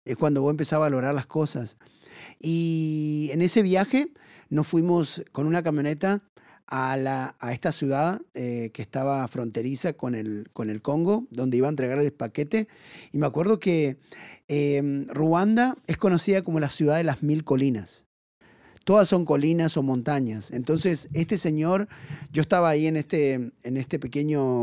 [0.04, 1.76] Es cuando vos empezás a valorar las cosas.
[2.38, 4.12] Y en ese viaje
[4.48, 6.22] nos fuimos con una camioneta
[6.66, 11.56] a, la, a esta ciudad eh, que estaba fronteriza con el, con el Congo, donde
[11.56, 12.68] iba a entregar el paquete.
[13.12, 13.98] Y me acuerdo que
[14.48, 18.04] eh, Ruanda es conocida como la ciudad de las mil colinas.
[18.84, 20.50] Todas son colinas o montañas.
[20.50, 21.88] Entonces, este señor,
[22.32, 24.62] yo estaba ahí en este, en este pequeño,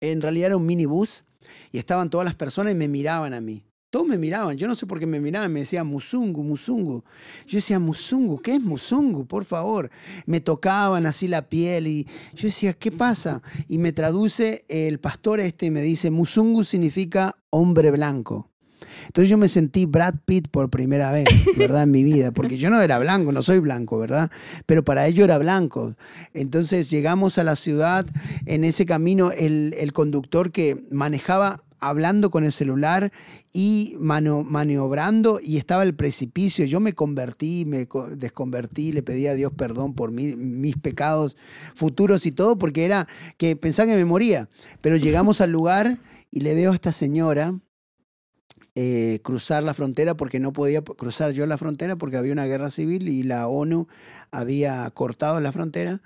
[0.00, 1.24] en realidad era un minibús,
[1.70, 3.64] y estaban todas las personas y me miraban a mí.
[3.94, 7.04] Todos me miraban, yo no sé por qué me miraban, me decían Musungu, Musungu.
[7.46, 9.24] Yo decía, Musungu, ¿qué es Musungu?
[9.24, 9.88] Por favor.
[10.26, 13.40] Me tocaban así la piel y yo decía, ¿qué pasa?
[13.68, 18.50] Y me traduce el pastor este y me dice, Musungu significa hombre blanco.
[19.06, 21.84] Entonces yo me sentí Brad Pitt por primera vez, ¿verdad?
[21.84, 24.28] En mi vida, porque yo no era blanco, no soy blanco, ¿verdad?
[24.66, 25.94] Pero para ellos era blanco.
[26.32, 28.06] Entonces llegamos a la ciudad,
[28.44, 33.12] en ese camino el, el conductor que manejaba hablando con el celular
[33.52, 36.64] y maniobrando y estaba el precipicio.
[36.64, 41.36] Yo me convertí, me co- desconvertí, le pedí a Dios perdón por mi- mis pecados
[41.74, 44.48] futuros y todo, porque era que pensaba que me moría.
[44.80, 45.98] Pero llegamos al lugar
[46.30, 47.58] y le veo a esta señora
[48.74, 52.70] eh, cruzar la frontera porque no podía cruzar yo la frontera porque había una guerra
[52.70, 53.86] civil y la ONU
[54.32, 56.02] había cortado la frontera.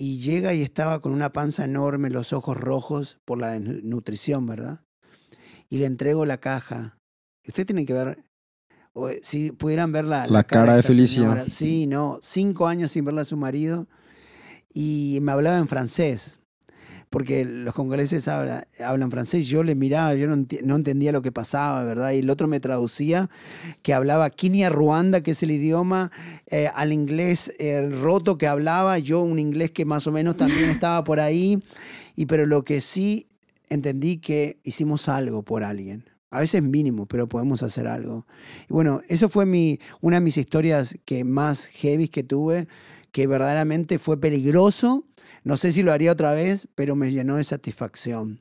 [0.00, 4.84] Y llega y estaba con una panza enorme, los ojos rojos por la nutrición, ¿verdad?
[5.68, 6.98] Y le entrego la caja.
[7.46, 8.24] Ustedes tienen que ver,
[8.92, 11.22] o, eh, si pudieran ver la, La cara de esta felicidad.
[11.22, 11.48] señora.
[11.48, 13.86] Sí, no, cinco años sin verla a su marido.
[14.72, 16.38] Y me hablaba en francés
[17.10, 21.32] porque los congoleses habla- hablan francés, yo le miraba, yo no, no entendía lo que
[21.32, 22.12] pasaba, ¿verdad?
[22.12, 23.30] Y el otro me traducía
[23.82, 26.10] que hablaba Kinia Ruanda, que es el idioma,
[26.50, 30.68] eh, al inglés eh, roto que hablaba, yo un inglés que más o menos también
[30.68, 31.62] estaba por ahí,
[32.14, 33.26] y pero lo que sí
[33.70, 36.04] entendí que hicimos algo por alguien.
[36.30, 38.26] A veces mínimo, pero podemos hacer algo.
[38.68, 42.68] Y bueno, eso fue mi, una de mis historias que más heavy que tuve,
[43.12, 45.06] que verdaderamente fue peligroso.
[45.44, 48.40] No sé si lo haría otra vez, pero me llenó de satisfacción.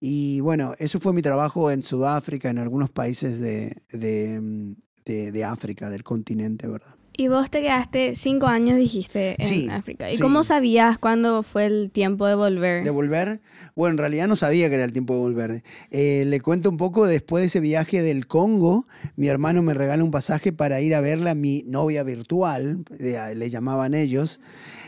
[0.00, 4.72] Y bueno, eso fue mi trabajo en Sudáfrica, en algunos países de, de, mm,
[5.04, 6.94] de- de África, del continente, ¿verdad?
[7.20, 10.10] Y vos te quedaste cinco años, dijiste, en Sí, África.
[10.10, 10.22] ¿Y sí.
[10.22, 12.82] cómo sabías cuándo fue el tiempo de volver?
[12.82, 13.42] ¿De volver?
[13.76, 15.62] Bueno, en realidad no sabía que era el tiempo de volver.
[15.90, 20.02] Eh, le cuento un poco, después de ese viaje del Congo, mi hermano me regala
[20.02, 24.40] un pasaje para ir a verla a mi novia virtual, le llamaban ellos.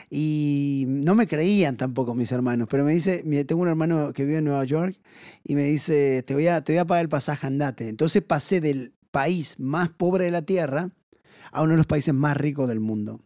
[0.09, 4.38] Y no me creían tampoco mis hermanos, pero me dice, tengo un hermano que vive
[4.38, 4.97] en Nueva York
[5.45, 7.90] y me dice, te voy a, te voy a pagar el pasaje, andate.
[7.90, 10.92] Entonces pasé del país más pobre de la tierra
[11.52, 13.20] a uno de los países más ricos del mundo.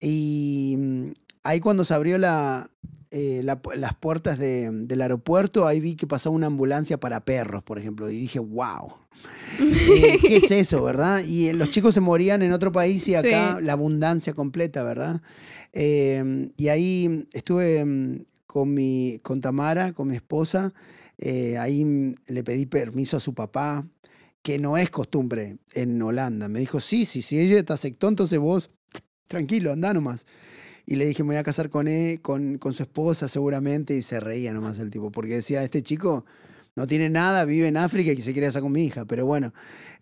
[0.00, 1.04] Y mm,
[1.44, 2.70] ahí cuando se abrió la,
[3.10, 7.62] eh, la- las puertas de- del aeropuerto, ahí vi que pasaba una ambulancia para perros,
[7.62, 8.92] por ejemplo, y dije, wow.
[9.60, 11.24] Eh, ¿Qué es eso, verdad?
[11.26, 13.64] Y eh, los chicos se morían en otro país y acá Sí.
[13.64, 15.20] la abundancia completa, ¿verdad?
[15.72, 20.72] Eh, y ahí estuve mm, con, mi, con Tamara, con mi esposa,
[21.58, 23.84] ahí mm, le pedí permiso a su papá,
[24.42, 26.48] que no es costumbre en Holanda.
[26.48, 28.70] Me dijo, sí, sí, si ella te aceptó, entonces vos,
[29.26, 30.26] tranquilo, anda nomás.
[30.86, 34.02] Y le dije, me voy a casar con él, con, con su esposa seguramente, y
[34.02, 36.24] se reía nomás el tipo, porque decía, este chico
[36.76, 39.04] no tiene nada, vive en África y se quiere casar con mi hija.
[39.04, 39.52] Pero bueno,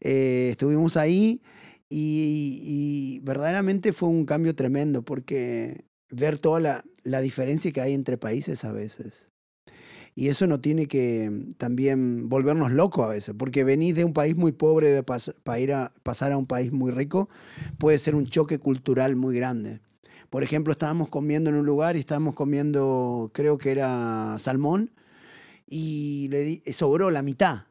[0.01, 1.42] eh, estuvimos ahí
[1.88, 7.94] y, y verdaderamente fue un cambio tremendo, porque ver toda la, la diferencia que hay
[7.94, 9.31] entre países a veces.
[10.19, 14.15] Y eso no tiene que mm, también volvernos locos a veces, porque venís de un
[14.15, 17.29] país muy pobre de pas- para ir a pasar a un país muy rico,
[17.79, 19.81] puede ser un choque cultural muy grande.
[20.31, 24.91] Por ejemplo, estábamos comiendo en un lugar y estábamos comiendo, creo que era salmón,
[25.69, 27.65] y le di- sobró la mitad.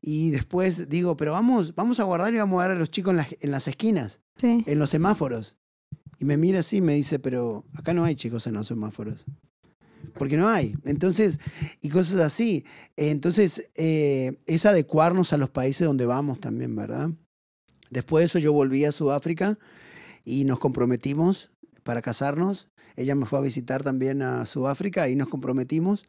[0.00, 3.10] Y después digo, pero vamos, vamos a guardar y vamos a dar a los chicos
[3.12, 4.64] en las, en las esquinas, Sí.
[4.66, 5.54] en los semáforos.
[6.18, 9.24] Y me mira así y me dice, pero acá no hay chicos en los semáforos.
[10.18, 10.76] Porque no hay.
[10.84, 11.40] Entonces,
[11.80, 12.64] y cosas así.
[12.96, 17.10] Entonces, eh, es adecuarnos a los países donde vamos también, ¿verdad?
[17.90, 19.58] Después de eso yo volví a Sudáfrica
[20.24, 21.50] y nos comprometimos
[21.82, 22.68] para casarnos.
[22.96, 26.04] Ella me fue a visitar también a Sudáfrica y nos comprometimos.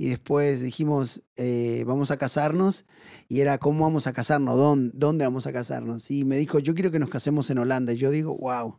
[0.00, 2.84] Y después dijimos, eh, vamos a casarnos.
[3.28, 4.56] Y era, ¿cómo vamos a casarnos?
[4.56, 6.10] ¿Dónde, ¿Dónde vamos a casarnos?
[6.10, 7.92] Y me dijo, yo quiero que nos casemos en Holanda.
[7.92, 8.78] Y yo digo, wow,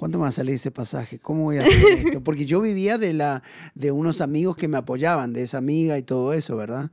[0.00, 1.18] ¿cuánto me va a salir ese pasaje?
[1.18, 1.74] ¿Cómo voy a hacer
[2.06, 2.24] esto?
[2.24, 3.42] Porque yo vivía de, la,
[3.74, 6.90] de unos amigos que me apoyaban, de esa amiga y todo eso, ¿verdad?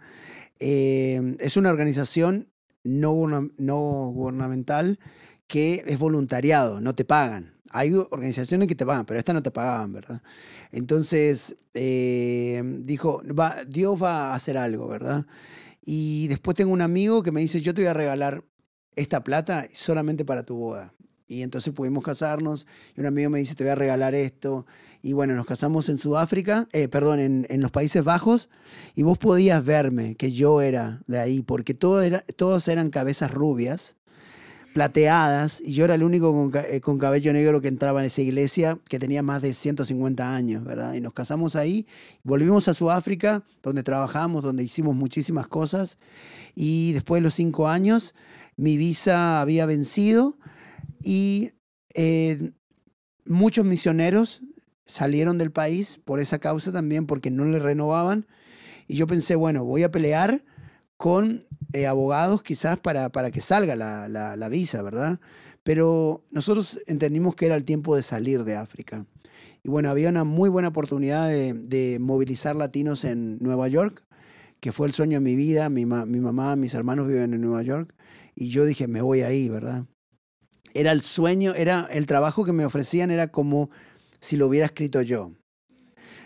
[0.59, 2.49] Eh, es una organización
[2.83, 4.99] no, no gubernamental
[5.47, 7.53] que es voluntariado, no te pagan.
[7.69, 10.21] Hay organizaciones que te pagan, pero esta no te pagaban, ¿verdad?
[10.73, 15.25] Entonces, eh, dijo, va, Dios va a hacer algo, ¿verdad?
[15.85, 18.43] Y después tengo un amigo que me dice, yo te voy a regalar
[18.97, 20.93] esta plata solamente para tu boda.
[21.27, 24.65] Y entonces pudimos casarnos y un amigo me dice, te voy a regalar esto.
[25.01, 28.49] Y bueno, nos casamos en Sudáfrica, eh, perdón, en, en los Países Bajos,
[28.95, 33.31] y vos podías verme que yo era de ahí, porque todo era, todos eran cabezas
[33.31, 33.97] rubias,
[34.73, 38.21] plateadas, y yo era el único con, eh, con cabello negro que entraba en esa
[38.21, 40.93] iglesia, que tenía más de 150 años, ¿verdad?
[40.93, 41.87] Y nos casamos ahí,
[42.23, 45.97] volvimos a Sudáfrica, donde trabajamos, donde hicimos muchísimas cosas,
[46.53, 48.13] y después de los cinco años,
[48.55, 50.37] mi visa había vencido,
[51.03, 51.51] y
[51.93, 52.51] eh,
[53.25, 54.41] muchos misioneros
[54.85, 58.27] salieron del país por esa causa también, porque no le renovaban.
[58.87, 60.43] Y yo pensé, bueno, voy a pelear
[60.97, 65.19] con eh, abogados quizás para, para que salga la, la- visa, ¿verdad?
[65.63, 69.05] Pero nosotros entendimos que era el tiempo de salir de África.
[69.63, 74.03] Y bueno, había una muy buena oportunidad de, de movilizar latinos en Nueva York,
[74.59, 75.69] que fue el sueño de mi vida.
[75.69, 77.93] Mi, ma- mi mamá, mis hermanos viven en Nueva York.
[78.35, 79.85] Y yo dije, me voy ahí, ¿verdad?
[80.77, 83.71] Era el sueño, era el trabajo que me ofrecían, era como
[84.19, 85.31] si lo hubiera escrito yo.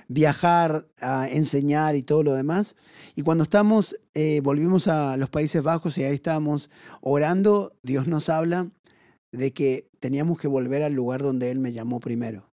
[0.10, 2.76] Viajar, a enseñar y todo lo demás.
[3.16, 8.28] Y cuando estamos, eh, volvimos a los Países Bajos y ahí estábamos orando, Dios nos
[8.28, 8.70] habla
[9.32, 12.52] de que teníamos que volver al lugar donde Él me llamó primero.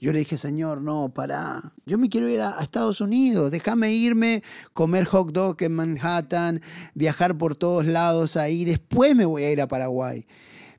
[0.00, 1.74] Yo le dije, Señor, no, para.
[1.86, 3.52] Yo me quiero ir a, a Estados Unidos.
[3.52, 6.60] Déjame irme, comer hot dog en Manhattan,
[6.92, 8.64] viajar por todos lados ahí.
[8.64, 10.26] Después me voy a ir a Paraguay.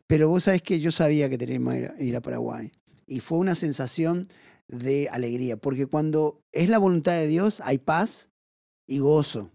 [0.07, 2.71] Pero vos sabés que yo sabía que teníamos que ir a- Paraguay.
[3.07, 4.27] Y fue una sensación
[4.67, 8.29] de alegría, porque cuando es la voluntad de Dios hay paz
[8.87, 9.51] y gozo.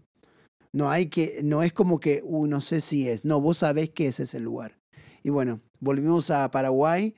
[0.73, 3.25] No hay que, no es como que, "Uh, no sé si es.
[3.25, 4.77] No, vos sabés que ese es el lugar.
[5.21, 7.13] Y bueno, volvimos a Paraguay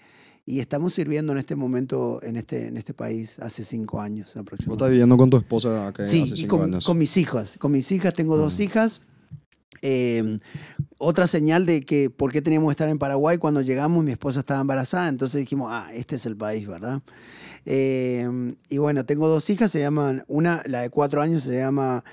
[0.46, 4.30] y estamos sirviendo en este momento en este, en este país hace cinco años Vos
[4.30, 4.90] estás aproximadamente.
[4.92, 6.86] viviendo con tu esposa acá Sí, hace y cinco con, años.
[6.86, 7.58] con mis hijas.
[7.60, 8.64] Con mis hijas, tengo dos Ah.
[8.64, 9.02] hijas.
[9.86, 10.40] Eh,
[10.98, 14.40] otra señal de que por qué teníamos que estar en Paraguay, cuando llegamos mi esposa
[14.40, 17.02] estaba embarazada, entonces dijimos, ah, este es el país, ¿verdad?
[17.66, 22.06] Eh, y bueno, tengo dos hijas, se llaman, una, la de cuatro años se llama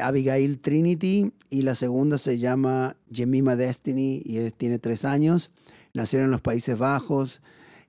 [0.00, 5.50] Abigail Trinity y la segunda se llama Jemima Destiny y tiene tres años.
[5.94, 7.40] Nacieron en los Países Bajos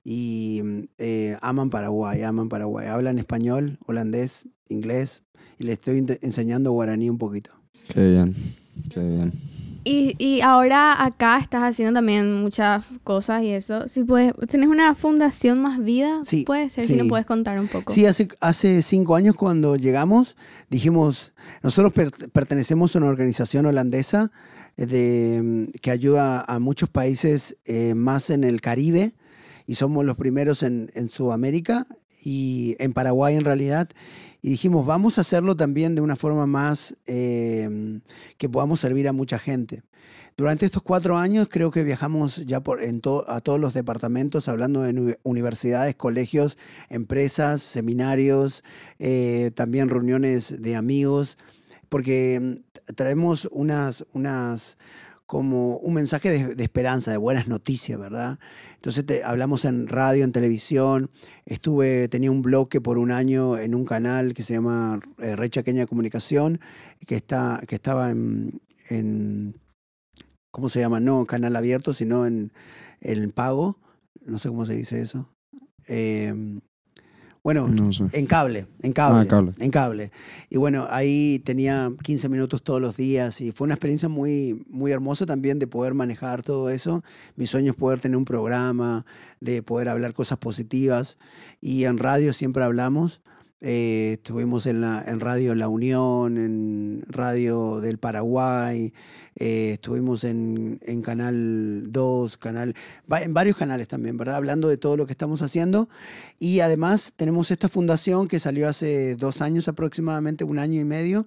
[0.02, 2.86] y eh, aman Paraguay, aman Paraguay.
[2.86, 5.24] Hablan español, holandés, inglés
[5.58, 7.50] y le estoy enseñando guaraní un poquito.
[7.88, 8.34] Qué bien,
[8.90, 9.32] qué bien.
[9.84, 13.86] Y, y ahora acá estás haciendo también muchas cosas y eso.
[13.86, 16.22] Si puedes, ¿tenés una fundación más vida?
[16.24, 16.98] Sí, Puede ser, si sí.
[16.98, 17.92] nos puedes contar un poco.
[17.92, 20.36] Sí, hace, hace cinco años cuando llegamos,
[20.70, 24.32] dijimos, nosotros per- pertenecemos a una organización holandesa
[24.76, 29.14] eh, de, mm, que ayuda a muchos países eh, más en el Caribe
[29.68, 31.86] y somos los primeros en, en Sudamérica
[32.24, 33.88] y en Paraguay en realidad.
[34.46, 37.98] Y dijimos, vamos a hacerlo también de una forma más eh,
[38.38, 39.82] que podamos servir a mucha gente.
[40.36, 44.82] Durante estos cuatro años creo que viajamos ya por, en a todos los departamentos, hablando
[44.82, 46.58] de universidades, colegios,
[46.90, 48.62] empresas, seminarios,
[49.00, 51.38] eh, también reuniones de amigos,
[51.88, 54.78] porque mm, traemos unas, unas
[55.26, 58.38] como un mensaje de, esperanza, de buenas noticias, ¿verdad?
[58.76, 61.10] Entonces hablamos en radio, en televisión,
[61.44, 65.50] estuve, tenía un bloque por un año en un canal que se llama eh, Red
[65.50, 66.60] Chaqueña Comunicación,
[67.06, 69.60] que, está, que estaba en, en,
[70.52, 71.00] ¿cómo se llama?
[71.00, 72.52] No canal abierto, sino en,
[73.00, 73.78] el pago,
[74.24, 75.28] no sé cómo se dice eso.
[75.86, 76.60] Eh,
[77.46, 80.10] bueno, en cable, en ah, cable, en cable.
[80.50, 84.90] Y bueno, ahí tenía 15 minutos todos los días y fue una experiencia muy, muy
[84.90, 87.04] hermosa también de poder manejar todo eso.
[87.36, 89.06] Mi sueño es poder tener un programa,
[89.38, 91.18] de poder hablar cosas positivas.
[91.60, 93.20] Y en radio siempre hablamos.
[93.62, 98.92] Eh, estuvimos en, la, en Radio La Unión, en Radio del Paraguay,
[99.34, 102.74] eh, estuvimos en, en, Canal 2, canal,
[103.08, 104.36] en varios canales también, ¿verdad?
[104.36, 105.88] Hablando de todo lo que estamos haciendo.
[106.38, 111.26] Y además tenemos esta fundación que salió hace dos años aproximadamente, un año y medio,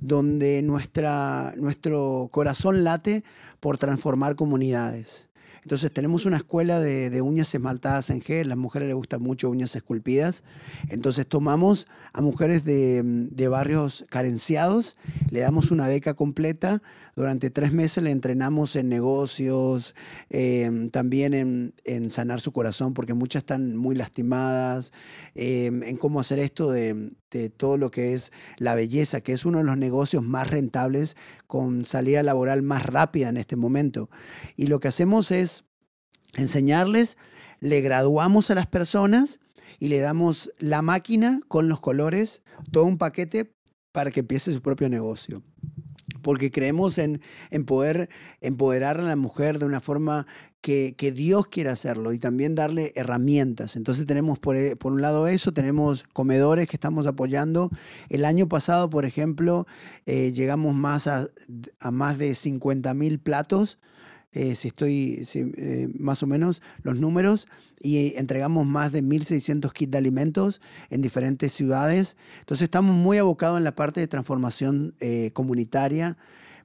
[0.00, 3.24] donde nuestra, nuestro corazón late
[3.60, 5.27] por transformar comunidades.
[5.68, 9.76] Entonces tenemos una escuela de, uñas esmaltadas en gel, las mujeres les gustan mucho uñas
[9.76, 10.42] esculpidas.
[10.88, 14.96] Entonces tomamos a mujeres de, barrios carenciados,
[15.30, 16.80] le damos una beca completa,
[17.18, 19.96] durante tres meses le entrenamos en negocios,
[20.30, 24.92] em, también en, sanar su corazón, porque muchas están muy lastimadas,
[25.34, 29.44] em, en cómo hacer esto de, de todo lo que es la belleza, que es
[29.44, 31.16] uno de los negocios más rentables
[31.48, 34.08] con salida laboral más rápida en este momento.
[34.56, 35.64] Y lo que hacemos es
[36.36, 37.16] enseñarles,
[37.58, 39.40] le graduamos a las personas
[39.80, 43.52] y le damos la máquina con los colores, todo un paquete
[43.90, 45.42] para que empiece su propio negocio
[46.22, 48.08] porque creemos en, en, poder
[48.40, 50.26] empoderar a la mujer de una forma
[50.60, 53.76] que, que, Dios quiere hacerlo y también darle herramientas.
[53.76, 57.70] Entonces tenemos por, eh, por, un lado eso, tenemos comedores que estamos apoyando.
[58.08, 59.66] El año pasado, por ejemplo,
[60.06, 61.28] eh, llegamos más a,
[61.78, 63.78] a, más de 50 mil platos
[64.32, 67.48] eh, si estoy eh, más o menos los números,
[67.80, 70.60] y entregamos más de 1.600 kits de alimentos
[70.90, 72.16] en diferentes ciudades.
[72.40, 76.18] Entonces estamos muy abocados en la parte de transformación eh, comunitaria,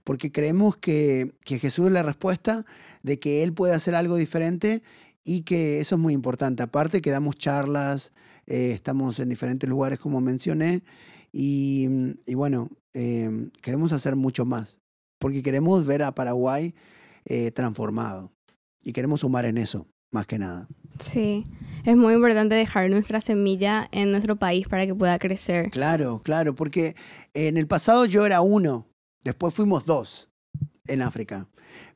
[0.03, 2.66] porque creemos que, que Jesús es la respuesta,
[3.01, 4.84] de que Él puede hacer algo diferente
[5.24, 6.64] y que eso es muy importante.
[6.64, 8.11] Aparte que damos charlas,
[8.45, 10.84] estamos en diferentes lugares como mencioné,
[11.32, 11.88] y,
[12.26, 14.80] y bueno, queremos hacer mucho más,
[15.20, 16.76] porque queremos ver a Paraguay
[17.26, 18.32] eh, transformado.
[18.84, 20.67] Y queremos sumar en eso, más que nada.
[20.99, 21.43] Sí,
[21.86, 25.69] es muy importante dejar nuestra semilla en nuestro país para que pueda crecer.
[25.69, 26.95] Claro, claro, porque
[27.34, 28.88] en el pasado yo era uno,
[29.24, 30.30] después fuimos dos
[30.88, 31.47] en África.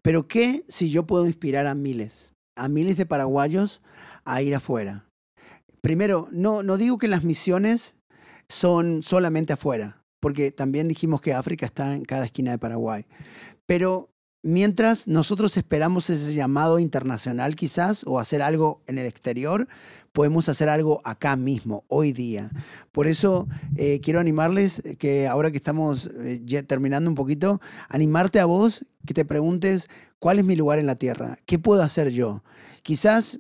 [0.02, 3.82] Pero ¿qué si yo puedo inspirar a miles, a miles de paraguayos
[4.26, 5.10] a ir afuera?
[5.82, 7.96] Primero, no, no digo que las misiones
[8.50, 13.06] son solamente afuera, porque también dijimos que África está en cada esquina de Paraguay.
[13.66, 14.10] Pero
[14.44, 19.68] mientras nosotros esperamos ese llamado internacional quizás o hacer algo en el exterior,
[20.14, 22.50] podemos hacer algo acá mismo, hoy día.
[22.92, 28.40] Por eso eh, quiero animarles que ahora que estamos eh, ya terminando un poquito, animarte
[28.40, 32.10] a vos que te preguntes cuál es mi lugar en la tierra, qué puedo hacer
[32.10, 32.44] yo.
[32.84, 33.40] Quizás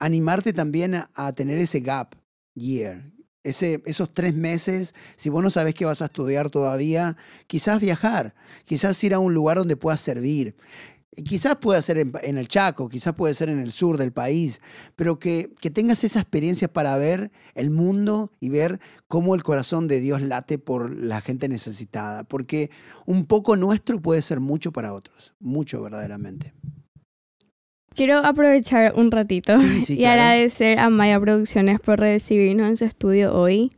[0.00, 2.16] animarte también a tener ese gap
[2.54, 3.12] year,
[3.44, 7.16] ese, esos tres meses, si vos no sabes que vas a estudiar todavía,
[7.46, 8.34] quizás viajar,
[8.64, 10.54] quizás ir a un lugar donde puedas servir.
[11.24, 14.60] Quizás pueda ser en, el Chaco, quizás puede ser en el sur del país,
[14.94, 19.88] pero que, que tengas esa experiencia para ver el mundo y ver cómo el corazón
[19.88, 22.70] de Dios late por la gente necesitada, porque
[23.06, 26.54] un poco nuestro puede ser mucho para otros, mucho verdaderamente.
[27.96, 29.54] Quiero aprovechar un ratito
[29.88, 33.72] y agradecer a Maya Producciones por recibirnos en su estudio hoy.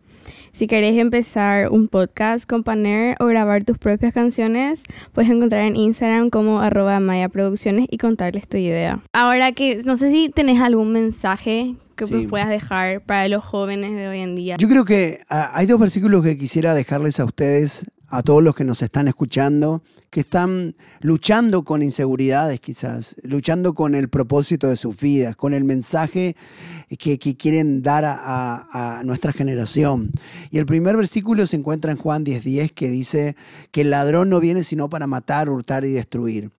[0.53, 4.83] Si querés empezar un podcast con Paner o grabar tus propias canciones,
[5.13, 9.03] puedes encontrar en Instagram como arroba Maya Producciones y contarles tu idea.
[9.15, 14.09] Ahora que no sé si tenés algún mensaje que puedas dejar para los jóvenes de
[14.09, 14.57] hoy en día.
[14.59, 18.55] Yo creo que ah, hay dos versículos que quisiera dejarles a ustedes, a todos los
[18.55, 19.83] que nos están escuchando
[20.13, 25.65] que están luchando con inseguridades quizás, luchando con el propósito de sus vidas, con el
[25.65, 26.37] mensaje
[26.99, 30.11] que, quieren dar a, nuestra generación.
[30.51, 33.37] Y el primer versículo se encuentra en Juan 10:10 10, que dice
[33.71, 36.51] que el ladrón no viene sino para matar, hurtar y destruir.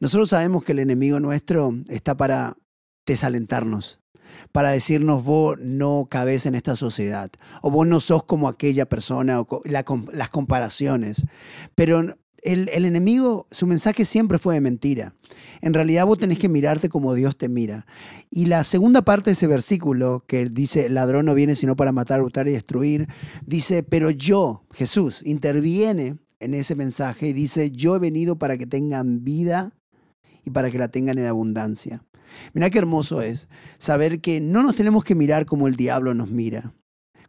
[0.00, 2.56] Nosotros sabemos que el enemigo nuestro está para
[3.06, 4.00] desalentarnos,
[4.50, 7.30] para decirnos vos no cabes en esta sociedad
[7.62, 11.24] o vos no sos como aquella persona o las comparaciones.
[11.76, 15.14] Pero el, enemigo, su mensaje siempre fue de mentira.
[15.60, 17.86] En realidad vos tenés que mirarte como Dios te mira.
[18.30, 21.92] Y la segunda parte de ese versículo, que dice, el ladrón no viene sino para
[21.92, 23.06] matar, hurtar y destruir,
[23.46, 28.66] dice, pero yo, Jesús, interviene en ese mensaje y dice, yo he venido para que
[28.66, 29.72] tengan vida
[30.44, 32.04] y para que la tengan en abundancia.
[32.54, 36.30] Mira qué hermoso es saber que no nos tenemos que mirar como el diablo nos
[36.30, 36.74] mira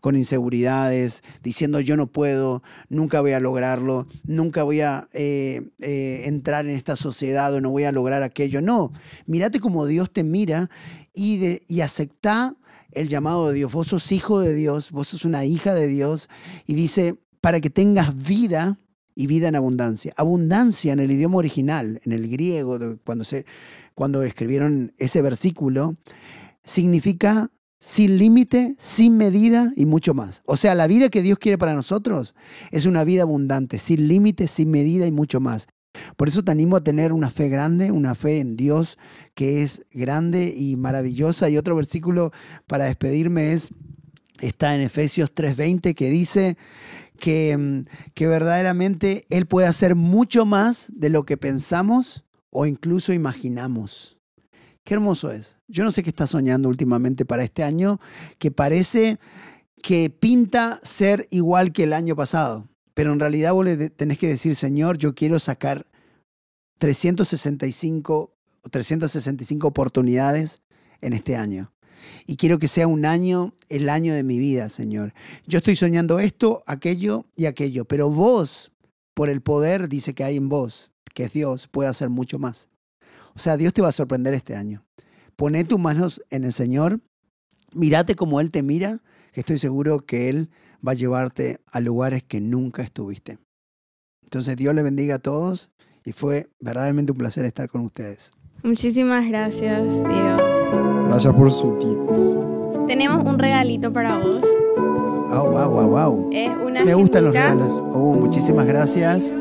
[0.03, 6.23] con inseguridades, diciendo yo no puedo, nunca voy a lograrlo, nunca voy a eh, eh,
[6.25, 8.59] entrar en esta sociedad o no voy a lograr aquello.
[8.59, 8.91] No,
[9.27, 10.69] mírate como Dios te mira
[11.13, 12.57] y, de, y acepta
[12.91, 13.71] el llamado de Dios.
[13.71, 16.29] Vos sos hijo de Dios, vos sos una hija de Dios
[16.67, 18.79] y dice, para que tengas vida
[19.15, 20.13] y vida en abundancia.
[20.17, 23.45] Abundancia en el idioma original, en el griego, cuando, se,
[23.95, 25.95] cuando escribieron ese versículo,
[26.65, 27.51] significa
[27.83, 30.41] sin límite, sin medida y mucho más.
[30.45, 32.33] O sea, la vida que Dios quiere para nosotros
[32.71, 35.67] es una vida abundante, sin límite, sin medida y mucho más.
[36.15, 38.97] Por eso te animo a tener una fe grande, una fe en Dios
[39.35, 41.49] que es grande y maravillosa.
[41.49, 42.31] Y otro versículo
[42.67, 43.71] para despedirme es,
[44.39, 46.57] está en Efesios 3:20, que dice
[47.19, 53.11] que, mm, que verdaderamente Él puede hacer mucho más de lo que pensamos o incluso
[53.11, 54.22] imaginamos.
[54.83, 55.57] Qué hermoso es.
[55.67, 57.99] Yo no sé qué estás soñando últimamente para este año,
[58.37, 59.19] que parece
[59.81, 62.67] que pinta ser igual que el año pasado.
[62.93, 65.87] Pero en realidad vos le tenés que decir, Señor, yo quiero sacar
[66.79, 68.35] 365,
[68.69, 70.61] 365 oportunidades
[71.01, 71.73] en este año.
[72.27, 75.13] Y quiero que sea un año, el año de mi vida, Señor.
[75.47, 78.73] Yo estoy soñando esto, aquello y aquello, pero vos,
[79.13, 82.67] por el poder, dice que hay en vos, que es Dios, puede hacer mucho más.
[83.35, 84.85] O sea, Dios te va a sorprender este año.
[85.35, 86.99] Poné tus manos en el Señor,
[87.73, 88.99] mírate como Él te mira,
[89.31, 90.49] que estoy seguro que Él
[90.85, 93.39] va a llevarte a lugares que nunca estuviste.
[94.23, 95.71] Entonces Dios le bendiga a todos
[96.05, 98.31] y fue verdaderamente un placer estar con ustedes.
[98.63, 100.41] Muchísimas gracias, Dios.
[101.07, 102.85] Gracias por su tiempo.
[102.87, 104.43] Tenemos un regalito para vos.
[105.35, 106.29] Oh, wow, wow, wow.
[106.31, 107.73] Es una Me gustan los regalos.
[107.91, 109.35] Oh, muchísimas gracias.